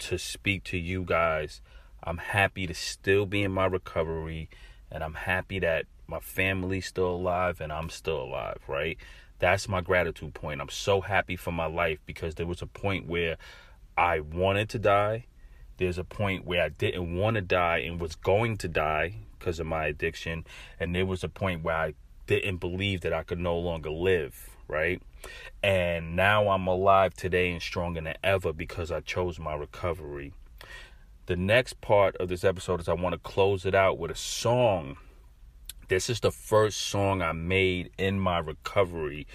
to 0.00 0.18
speak 0.18 0.64
to 0.64 0.76
you 0.76 1.04
guys. 1.04 1.62
I'm 2.02 2.18
happy 2.18 2.66
to 2.66 2.74
still 2.74 3.26
be 3.26 3.42
in 3.42 3.52
my 3.52 3.66
recovery, 3.66 4.48
and 4.90 5.02
I'm 5.02 5.14
happy 5.14 5.58
that 5.60 5.86
my 6.08 6.20
family's 6.20 6.86
still 6.86 7.10
alive 7.10 7.60
and 7.60 7.70
I'm 7.70 7.90
still 7.90 8.22
alive, 8.22 8.58
right? 8.66 8.96
That's 9.38 9.68
my 9.68 9.82
gratitude 9.82 10.34
point. 10.34 10.60
I'm 10.60 10.70
so 10.70 11.02
happy 11.02 11.36
for 11.36 11.52
my 11.52 11.66
life 11.66 11.98
because 12.06 12.34
there 12.34 12.46
was 12.46 12.62
a 12.62 12.66
point 12.66 13.06
where 13.06 13.36
I 13.96 14.20
wanted 14.20 14.70
to 14.70 14.78
die. 14.78 15.26
There's 15.76 15.98
a 15.98 16.04
point 16.04 16.44
where 16.44 16.62
I 16.62 16.70
didn't 16.70 17.14
want 17.14 17.34
to 17.34 17.42
die 17.42 17.78
and 17.78 18.00
was 18.00 18.16
going 18.16 18.56
to 18.58 18.68
die 18.68 19.16
because 19.38 19.60
of 19.60 19.66
my 19.66 19.86
addiction. 19.86 20.44
And 20.80 20.94
there 20.94 21.06
was 21.06 21.22
a 21.22 21.28
point 21.28 21.62
where 21.62 21.76
I 21.76 21.94
didn't 22.26 22.56
believe 22.56 23.02
that 23.02 23.12
I 23.12 23.22
could 23.22 23.38
no 23.38 23.56
longer 23.58 23.90
live, 23.90 24.48
right? 24.66 25.00
And 25.62 26.16
now 26.16 26.48
I'm 26.48 26.66
alive 26.66 27.14
today 27.14 27.52
and 27.52 27.62
stronger 27.62 28.00
than 28.00 28.14
ever 28.24 28.52
because 28.52 28.90
I 28.90 29.00
chose 29.00 29.38
my 29.38 29.54
recovery. 29.54 30.32
The 31.28 31.36
next 31.36 31.82
part 31.82 32.16
of 32.16 32.30
this 32.30 32.42
episode 32.42 32.80
is 32.80 32.88
I 32.88 32.94
want 32.94 33.12
to 33.12 33.18
close 33.18 33.66
it 33.66 33.74
out 33.74 33.98
with 33.98 34.10
a 34.10 34.14
song. 34.14 34.96
This 35.88 36.08
is 36.08 36.20
the 36.20 36.30
first 36.30 36.80
song 36.80 37.20
I 37.20 37.32
made 37.32 37.90
in 37.98 38.18
my 38.18 38.38
recovery. 38.38 39.26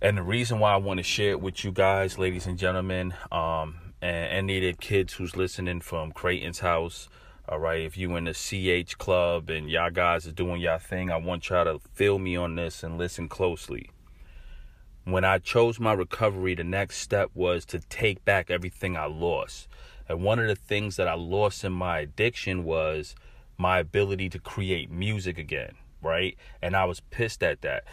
And 0.00 0.18
the 0.18 0.22
reason 0.22 0.60
why 0.60 0.72
I 0.72 0.76
want 0.76 0.98
to 0.98 1.02
share 1.02 1.30
it 1.30 1.40
with 1.40 1.64
you 1.64 1.72
guys, 1.72 2.16
ladies 2.16 2.46
and 2.46 2.56
gentlemen, 2.56 3.12
um, 3.32 3.94
and 4.00 4.32
any 4.32 4.58
of 4.58 4.76
the 4.76 4.80
kids 4.80 5.14
who's 5.14 5.34
listening 5.34 5.80
from 5.80 6.12
Creighton's 6.12 6.60
house, 6.60 7.08
all 7.48 7.58
right, 7.58 7.80
if 7.80 7.96
you 7.96 8.14
in 8.14 8.26
the 8.26 8.32
CH 8.32 8.96
club 8.98 9.50
and 9.50 9.68
y'all 9.68 9.90
guys 9.90 10.28
are 10.28 10.32
doing 10.32 10.60
y'all 10.60 10.78
thing, 10.78 11.10
I 11.10 11.16
want 11.16 11.48
y'all 11.48 11.64
to 11.64 11.80
feel 11.92 12.20
me 12.20 12.36
on 12.36 12.54
this 12.54 12.84
and 12.84 12.98
listen 12.98 13.28
closely. 13.28 13.90
When 15.02 15.24
I 15.24 15.38
chose 15.38 15.80
my 15.80 15.92
recovery, 15.92 16.54
the 16.54 16.62
next 16.62 16.98
step 16.98 17.30
was 17.34 17.64
to 17.64 17.80
take 17.80 18.24
back 18.24 18.48
everything 18.48 18.96
I 18.96 19.06
lost. 19.06 19.66
And 20.10 20.24
one 20.24 20.40
of 20.40 20.48
the 20.48 20.56
things 20.56 20.96
that 20.96 21.06
I 21.06 21.14
lost 21.14 21.62
in 21.62 21.72
my 21.72 22.00
addiction 22.00 22.64
was 22.64 23.14
my 23.56 23.78
ability 23.78 24.28
to 24.30 24.40
create 24.40 24.90
music 24.90 25.38
again, 25.38 25.74
right? 26.02 26.36
And 26.60 26.74
I 26.74 26.84
was 26.86 26.98
pissed 26.98 27.44
at 27.44 27.60
that. 27.60 27.84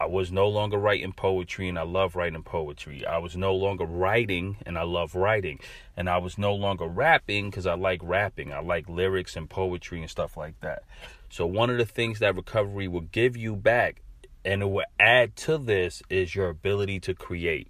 I 0.00 0.06
was 0.06 0.32
no 0.32 0.48
longer 0.48 0.78
writing 0.78 1.12
poetry 1.12 1.68
and 1.68 1.78
I 1.78 1.82
love 1.82 2.16
writing 2.16 2.42
poetry. 2.42 3.04
I 3.04 3.18
was 3.18 3.36
no 3.36 3.54
longer 3.54 3.84
writing 3.84 4.56
and 4.64 4.78
I 4.78 4.84
love 4.84 5.14
writing. 5.14 5.60
And 5.98 6.08
I 6.08 6.16
was 6.16 6.38
no 6.38 6.54
longer 6.54 6.86
rapping 6.86 7.50
because 7.50 7.66
I 7.66 7.74
like 7.74 8.00
rapping. 8.02 8.54
I 8.54 8.60
like 8.60 8.88
lyrics 8.88 9.36
and 9.36 9.50
poetry 9.50 10.00
and 10.00 10.08
stuff 10.08 10.34
like 10.34 10.58
that. 10.62 10.82
So, 11.28 11.44
one 11.44 11.68
of 11.68 11.76
the 11.76 11.84
things 11.84 12.20
that 12.20 12.36
recovery 12.36 12.88
will 12.88 13.02
give 13.02 13.36
you 13.36 13.54
back 13.54 14.00
and 14.46 14.62
it 14.62 14.70
will 14.70 14.86
add 14.98 15.36
to 15.36 15.58
this 15.58 16.02
is 16.08 16.34
your 16.34 16.48
ability 16.48 17.00
to 17.00 17.12
create. 17.12 17.68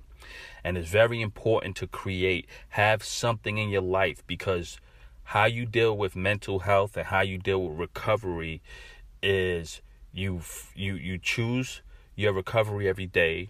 And 0.67 0.77
it's 0.77 0.91
very 0.91 1.23
important 1.23 1.77
to 1.77 1.87
create, 1.87 2.49
have 2.71 3.05
something 3.05 3.57
in 3.57 3.69
your 3.69 3.83
life 3.83 4.27
because 4.27 4.81
how 5.23 5.45
you 5.45 5.65
deal 5.65 5.97
with 5.97 6.17
mental 6.17 6.59
health 6.59 6.97
and 6.97 7.07
how 7.07 7.21
you 7.21 7.39
deal 7.39 7.63
with 7.63 7.79
recovery 7.79 8.61
is 9.23 9.81
you 10.13 10.41
you 10.75 10.95
you 10.95 11.19
choose 11.19 11.83
your 12.17 12.33
recovery 12.33 12.89
every 12.89 13.07
day. 13.07 13.49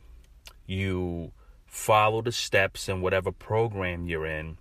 You 0.66 1.32
follow 1.64 2.20
the 2.20 2.32
steps 2.32 2.86
in 2.86 3.00
whatever 3.00 3.32
program 3.32 4.06
you're 4.06 4.26
in. 4.26 4.58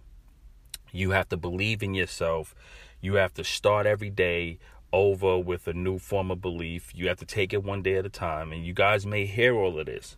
You 0.93 1.11
have 1.11 1.27
to 1.29 1.37
believe 1.37 1.83
in 1.83 1.93
yourself. 1.93 2.55
You 3.01 3.15
have 3.15 3.33
to 3.33 3.43
start 3.43 3.85
every 3.85 4.09
day 4.09 4.59
over 4.93 5.37
with 5.37 5.67
a 5.67 5.73
new 5.73 5.99
form 5.99 6.31
of 6.31 6.41
belief. 6.41 6.93
You 6.95 7.09
have 7.09 7.19
to 7.19 7.25
take 7.25 7.51
it 7.51 7.65
one 7.65 7.81
day 7.81 7.97
at 7.97 8.05
a 8.05 8.09
time. 8.09 8.53
And 8.53 8.65
you 8.65 8.71
guys 8.71 9.05
may 9.05 9.25
hear 9.25 9.57
all 9.57 9.77
of 9.77 9.87
this. 9.87 10.15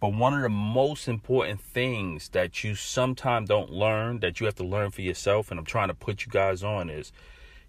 But 0.00 0.14
one 0.14 0.34
of 0.34 0.42
the 0.42 0.48
most 0.48 1.08
important 1.08 1.60
things 1.60 2.28
that 2.30 2.62
you 2.62 2.74
sometimes 2.74 3.48
don't 3.48 3.70
learn, 3.70 4.20
that 4.20 4.38
you 4.38 4.46
have 4.46 4.54
to 4.56 4.64
learn 4.64 4.90
for 4.90 5.02
yourself, 5.02 5.50
and 5.50 5.58
I'm 5.58 5.66
trying 5.66 5.88
to 5.88 5.94
put 5.94 6.24
you 6.24 6.30
guys 6.30 6.62
on, 6.62 6.88
is 6.88 7.12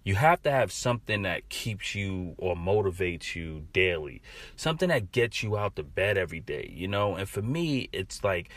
you 0.04 0.14
have 0.14 0.42
to 0.42 0.50
have 0.50 0.70
something 0.70 1.22
that 1.22 1.48
keeps 1.48 1.94
you 1.94 2.34
or 2.38 2.54
motivates 2.54 3.34
you 3.34 3.66
daily. 3.72 4.22
Something 4.56 4.88
that 4.88 5.12
gets 5.12 5.42
you 5.42 5.58
out 5.58 5.76
to 5.76 5.82
bed 5.82 6.16
every 6.16 6.40
day, 6.40 6.72
you 6.74 6.88
know? 6.88 7.16
And 7.16 7.28
for 7.28 7.42
me, 7.42 7.88
it's 7.92 8.22
like 8.22 8.48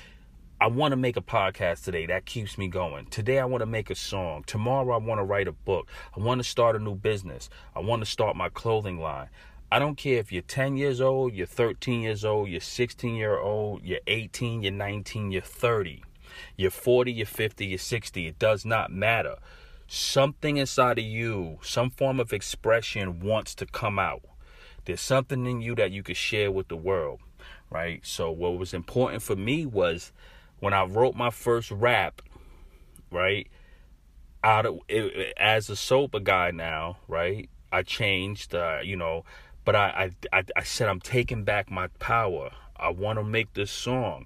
I 0.61 0.67
want 0.67 0.93
to 0.93 0.95
make 0.95 1.17
a 1.17 1.21
podcast 1.21 1.83
today 1.83 2.05
that 2.05 2.25
keeps 2.25 2.57
me 2.57 2.69
going. 2.69 3.07
Today 3.07 3.39
I 3.39 3.45
want 3.45 3.63
to 3.63 3.65
make 3.65 3.89
a 3.89 3.95
song. 3.95 4.45
Tomorrow 4.45 4.93
I 4.93 4.97
want 4.97 5.19
to 5.19 5.23
write 5.25 5.49
a 5.49 5.51
book. 5.51 5.89
I 6.15 6.21
want 6.21 6.39
to 6.39 6.47
start 6.47 6.77
a 6.77 6.79
new 6.79 6.95
business. 6.95 7.49
I 7.75 7.79
want 7.81 8.01
to 8.01 8.05
start 8.05 8.37
my 8.37 8.47
clothing 8.47 8.99
line. 8.99 9.27
I 9.73 9.79
don't 9.79 9.97
care 9.97 10.19
if 10.19 10.31
you're 10.31 10.43
10 10.43 10.77
years 10.77 11.01
old, 11.01 11.33
you're 11.33 11.47
13 11.47 12.01
years 12.01 12.23
old, 12.23 12.47
you're 12.47 12.61
16 12.61 13.15
year 13.15 13.39
old, 13.39 13.81
you're 13.83 14.01
18, 14.05 14.61
you're 14.61 14.71
19, 14.71 15.31
you're 15.31 15.41
30, 15.41 16.03
you're 16.55 16.69
40, 16.69 17.11
you're 17.11 17.25
50, 17.25 17.65
you're 17.65 17.79
60. 17.79 18.27
It 18.27 18.37
does 18.37 18.65
not 18.65 18.91
matter 18.91 19.37
something 19.87 20.57
inside 20.57 20.99
of 20.99 21.05
you, 21.05 21.57
some 21.63 21.89
form 21.89 22.19
of 22.19 22.31
expression 22.31 23.19
wants 23.19 23.55
to 23.55 23.65
come 23.65 23.97
out. 23.97 24.21
There's 24.85 25.01
something 25.01 25.43
in 25.47 25.61
you 25.61 25.73
that 25.73 25.89
you 25.89 26.03
could 26.03 26.17
share 26.17 26.51
with 26.51 26.67
the 26.67 26.77
world, 26.77 27.21
right? 27.71 27.99
So, 28.05 28.29
what 28.29 28.59
was 28.59 28.75
important 28.75 29.23
for 29.23 29.35
me 29.35 29.65
was 29.65 30.11
when 30.59 30.75
I 30.75 30.83
wrote 30.83 31.15
my 31.15 31.31
first 31.31 31.71
rap, 31.71 32.21
right? 33.09 33.47
Out 34.43 34.67
of 34.67 34.81
it, 34.87 35.33
as 35.35 35.71
a 35.71 35.75
sober 35.75 36.19
guy 36.19 36.51
now, 36.51 36.97
right? 37.07 37.49
I 37.71 37.81
changed, 37.81 38.53
uh, 38.53 38.79
you 38.83 38.95
know, 38.95 39.25
but 39.65 39.75
I, 39.75 40.11
I, 40.31 40.43
I 40.55 40.63
said 40.63 40.89
I'm 40.89 40.99
taking 40.99 41.43
back 41.43 41.71
my 41.71 41.87
power. 41.99 42.51
I 42.75 42.89
want 42.89 43.19
to 43.19 43.23
make 43.23 43.53
this 43.53 43.71
song, 43.71 44.25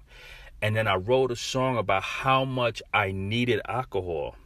and 0.60 0.74
then 0.74 0.86
I 0.88 0.96
wrote 0.96 1.30
a 1.30 1.36
song 1.36 1.76
about 1.76 2.02
how 2.02 2.44
much 2.44 2.82
I 2.92 3.12
needed 3.12 3.60
alcohol 3.68 4.36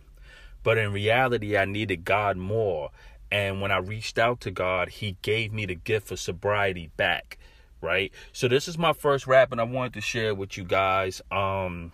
but 0.62 0.78
in 0.78 0.92
reality, 0.92 1.56
I 1.56 1.64
needed 1.64 2.04
God 2.04 2.36
more. 2.36 2.90
And 3.30 3.60
when 3.60 3.72
I 3.72 3.78
reached 3.78 4.18
out 4.18 4.40
to 4.42 4.50
God, 4.50 4.88
He 4.90 5.16
gave 5.22 5.52
me 5.52 5.66
the 5.66 5.74
gift 5.74 6.10
of 6.10 6.20
sobriety 6.20 6.90
back. 6.96 7.38
Right. 7.80 8.12
So 8.32 8.46
this 8.46 8.68
is 8.68 8.78
my 8.78 8.92
first 8.92 9.26
rap, 9.26 9.50
and 9.50 9.60
I 9.60 9.64
wanted 9.64 9.94
to 9.94 10.00
share 10.00 10.34
with 10.34 10.56
you 10.56 10.64
guys. 10.64 11.20
Um, 11.32 11.92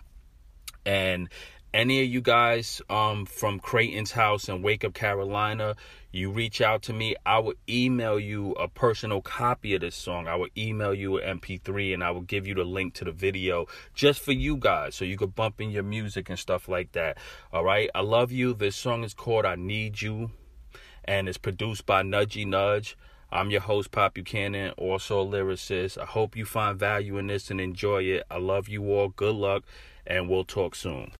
and 0.85 1.29
any 1.73 2.01
of 2.01 2.09
you 2.09 2.21
guys 2.21 2.81
um 2.89 3.25
from 3.25 3.59
Creighton's 3.59 4.11
house 4.11 4.49
in 4.49 4.61
Wake 4.61 4.83
Up, 4.83 4.93
Carolina, 4.93 5.75
you 6.11 6.31
reach 6.31 6.61
out 6.61 6.81
to 6.83 6.93
me, 6.93 7.15
I 7.25 7.39
will 7.39 7.53
email 7.69 8.19
you 8.19 8.53
a 8.53 8.67
personal 8.67 9.21
copy 9.21 9.75
of 9.75 9.81
this 9.81 9.95
song. 9.95 10.27
I 10.27 10.35
will 10.35 10.49
email 10.57 10.93
you 10.93 11.17
an 11.17 11.39
MP3 11.39 11.93
and 11.93 12.03
I 12.03 12.11
will 12.11 12.21
give 12.21 12.47
you 12.47 12.55
the 12.55 12.63
link 12.63 12.95
to 12.95 13.05
the 13.05 13.11
video 13.11 13.67
just 13.93 14.19
for 14.19 14.31
you 14.31 14.57
guys 14.57 14.95
so 14.95 15.05
you 15.05 15.17
could 15.17 15.35
bump 15.35 15.61
in 15.61 15.69
your 15.69 15.83
music 15.83 16.29
and 16.29 16.39
stuff 16.39 16.67
like 16.67 16.93
that. 16.93 17.17
All 17.53 17.63
right. 17.63 17.89
I 17.93 18.01
love 18.01 18.31
you. 18.31 18.55
This 18.55 18.75
song 18.75 19.03
is 19.03 19.13
called 19.13 19.45
I 19.45 19.55
Need 19.55 20.01
You 20.01 20.31
and 21.05 21.29
it's 21.29 21.37
produced 21.37 21.85
by 21.85 22.01
Nudgy 22.01 22.45
Nudge. 22.45 22.97
I'm 23.31 23.51
your 23.51 23.61
host, 23.61 23.91
Pop 23.91 24.15
Buchanan, 24.15 24.71
also 24.71 25.21
a 25.21 25.25
lyricist. 25.25 25.99
I 25.99 26.05
hope 26.05 26.35
you 26.35 26.45
find 26.45 26.79
value 26.79 27.19
in 27.19 27.27
this 27.27 27.51
and 27.51 27.61
enjoy 27.61 28.03
it. 28.03 28.23
I 28.31 28.39
love 28.39 28.67
you 28.67 28.91
all. 28.91 29.09
Good 29.09 29.35
luck, 29.35 29.63
and 30.07 30.27
we'll 30.27 30.45
talk 30.45 30.73
soon. 30.73 31.11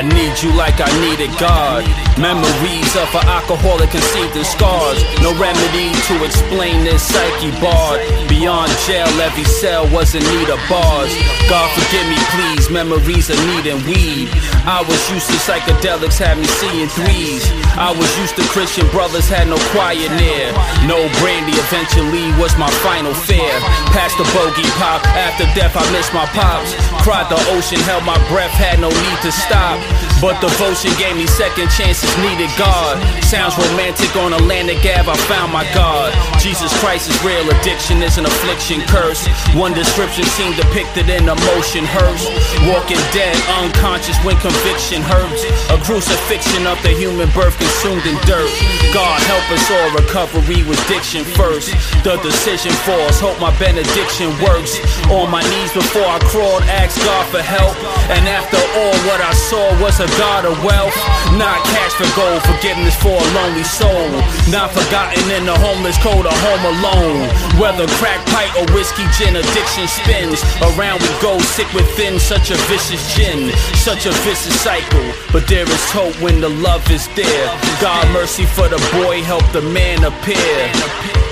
I 0.00 0.02
need 0.02 0.42
you 0.42 0.50
like 0.56 0.80
I 0.80 0.88
needed 1.00 1.36
God. 1.38 2.09
Memories 2.20 2.92
of 3.00 3.08
an 3.16 3.24
alcoholic 3.32 3.88
conceived 3.88 4.36
in 4.36 4.44
scars. 4.44 5.00
No 5.24 5.32
remedy 5.40 5.88
to 6.04 6.20
explain 6.20 6.84
this 6.84 7.00
psyche 7.00 7.48
barred. 7.64 8.04
Beyond 8.28 8.68
jail, 8.84 9.08
every 9.24 9.44
cell 9.44 9.88
was 9.88 10.14
in 10.14 10.20
need 10.28 10.52
of 10.52 10.60
bars. 10.68 11.08
God 11.48 11.68
forgive 11.72 12.04
me, 12.12 12.20
please. 12.36 12.68
Memories 12.68 13.32
of 13.32 13.40
needing 13.48 13.80
weed. 13.88 14.28
I 14.68 14.84
was 14.84 15.00
used 15.08 15.32
to 15.32 15.38
psychedelics, 15.40 16.20
had 16.20 16.36
me 16.36 16.44
seeing 16.44 16.92
threes. 16.92 17.40
I 17.80 17.88
was 17.96 18.12
used 18.20 18.36
to 18.36 18.44
Christian 18.52 18.84
brothers, 18.92 19.24
had 19.24 19.48
no 19.48 19.56
quiet 19.72 20.12
near. 20.20 20.52
No 20.84 21.00
brandy, 21.24 21.56
eventually 21.56 22.28
was 22.36 22.52
my 22.60 22.68
final 22.84 23.16
fear. 23.16 23.48
Past 23.96 24.20
the 24.20 24.28
bogey 24.36 24.68
pop, 24.76 25.00
after 25.16 25.48
death 25.56 25.72
I 25.72 25.88
missed 25.96 26.12
my 26.12 26.28
pops. 26.36 26.76
Cried 27.00 27.32
the 27.32 27.40
ocean, 27.56 27.80
held 27.88 28.04
my 28.04 28.20
breath, 28.28 28.52
had 28.52 28.76
no 28.76 28.92
need 28.92 29.18
to 29.24 29.32
stop. 29.32 29.80
But 30.20 30.36
devotion 30.44 30.92
gave 31.00 31.16
me 31.16 31.24
second 31.24 31.72
chances, 31.72 32.09
needed 32.18 32.50
God. 32.58 32.98
Sounds 33.22 33.54
romantic 33.54 34.10
on 34.16 34.32
Atlantic 34.34 34.82
Ave, 34.82 35.06
I 35.06 35.16
found 35.30 35.52
my 35.52 35.62
God. 35.70 36.10
Jesus 36.42 36.72
Christ 36.82 37.06
is 37.06 37.16
real, 37.22 37.46
addiction 37.46 38.02
is 38.02 38.18
an 38.18 38.26
affliction, 38.26 38.82
curse. 38.90 39.22
One 39.54 39.72
description 39.72 40.24
seemed 40.34 40.56
depicted 40.56 41.06
in 41.06 41.28
emotion, 41.28 41.86
hearse. 41.86 42.26
Walking 42.66 43.00
dead, 43.14 43.36
unconscious 43.62 44.18
when 44.26 44.34
conviction 44.42 45.02
hurts. 45.06 45.46
A 45.70 45.78
crucifixion 45.86 46.66
of 46.66 46.80
the 46.82 46.90
human 46.96 47.30
birth 47.30 47.54
consumed 47.60 48.02
in 48.08 48.18
dirt. 48.26 48.50
God 48.90 49.22
help 49.30 49.46
us 49.54 49.64
all, 49.70 49.88
recovery 49.94 50.66
was 50.66 50.80
diction 50.90 51.22
first. 51.22 51.70
The 52.02 52.18
decision 52.24 52.72
falls, 52.82 53.20
hope 53.20 53.38
my 53.38 53.54
benediction 53.62 54.34
works. 54.42 54.74
On 55.12 55.30
my 55.30 55.44
knees 55.46 55.70
before 55.70 56.08
I 56.08 56.18
crawled, 56.32 56.64
asked 56.66 56.98
God 57.04 57.24
for 57.30 57.42
help. 57.42 57.76
And 58.10 58.26
after 58.26 58.58
all, 58.58 58.96
what 59.06 59.20
I 59.20 59.32
saw 59.46 59.70
was 59.78 60.00
a 60.00 60.08
God 60.18 60.48
of 60.48 60.56
wealth. 60.64 60.96
Not 61.38 61.62
cash 61.70 61.99
for 62.00 62.16
gold, 62.16 62.40
forgiveness 62.48 62.96
for 62.96 63.12
a 63.12 63.26
lonely 63.36 63.64
soul. 63.64 64.08
Not 64.48 64.72
forgotten 64.72 65.20
in 65.36 65.44
the 65.44 65.56
homeless 65.60 66.00
cold 66.00 66.24
or 66.24 66.38
home 66.48 66.64
alone. 66.72 67.28
Whether 67.60 67.84
crack 68.00 68.24
pipe 68.32 68.56
or 68.56 68.64
whiskey 68.72 69.04
gin, 69.20 69.36
addiction 69.36 69.84
spins. 69.84 70.40
Around 70.72 71.04
we 71.04 71.12
go, 71.20 71.36
sick 71.52 71.68
within 71.76 72.18
such 72.18 72.50
a 72.50 72.56
vicious 72.72 73.04
gin, 73.12 73.52
such 73.76 74.06
a 74.06 74.12
vicious 74.24 74.56
cycle. 74.64 75.04
But 75.32 75.46
there 75.46 75.68
is 75.68 75.84
hope 75.92 76.16
when 76.24 76.40
the 76.40 76.48
love 76.48 76.84
is 76.90 77.04
there. 77.12 77.48
God 77.80 78.08
mercy 78.16 78.46
for 78.46 78.68
the 78.68 78.80
boy, 78.96 79.20
help 79.22 79.44
the 79.52 79.62
man 79.62 80.04
appear. 80.04 80.56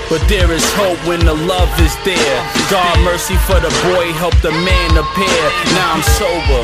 But 0.09 0.21
there 0.29 0.51
is 0.51 0.65
hope 0.73 0.97
when 1.05 1.25
the 1.25 1.33
love 1.33 1.69
is 1.81 1.95
there. 2.05 2.37
God 2.69 2.95
mercy 3.01 3.37
for 3.49 3.57
the 3.57 3.73
boy, 3.89 4.13
help 4.13 4.37
the 4.41 4.53
man 4.53 4.91
appear. 4.97 5.43
Now 5.73 5.97
I'm 5.97 6.05
sober. 6.17 6.61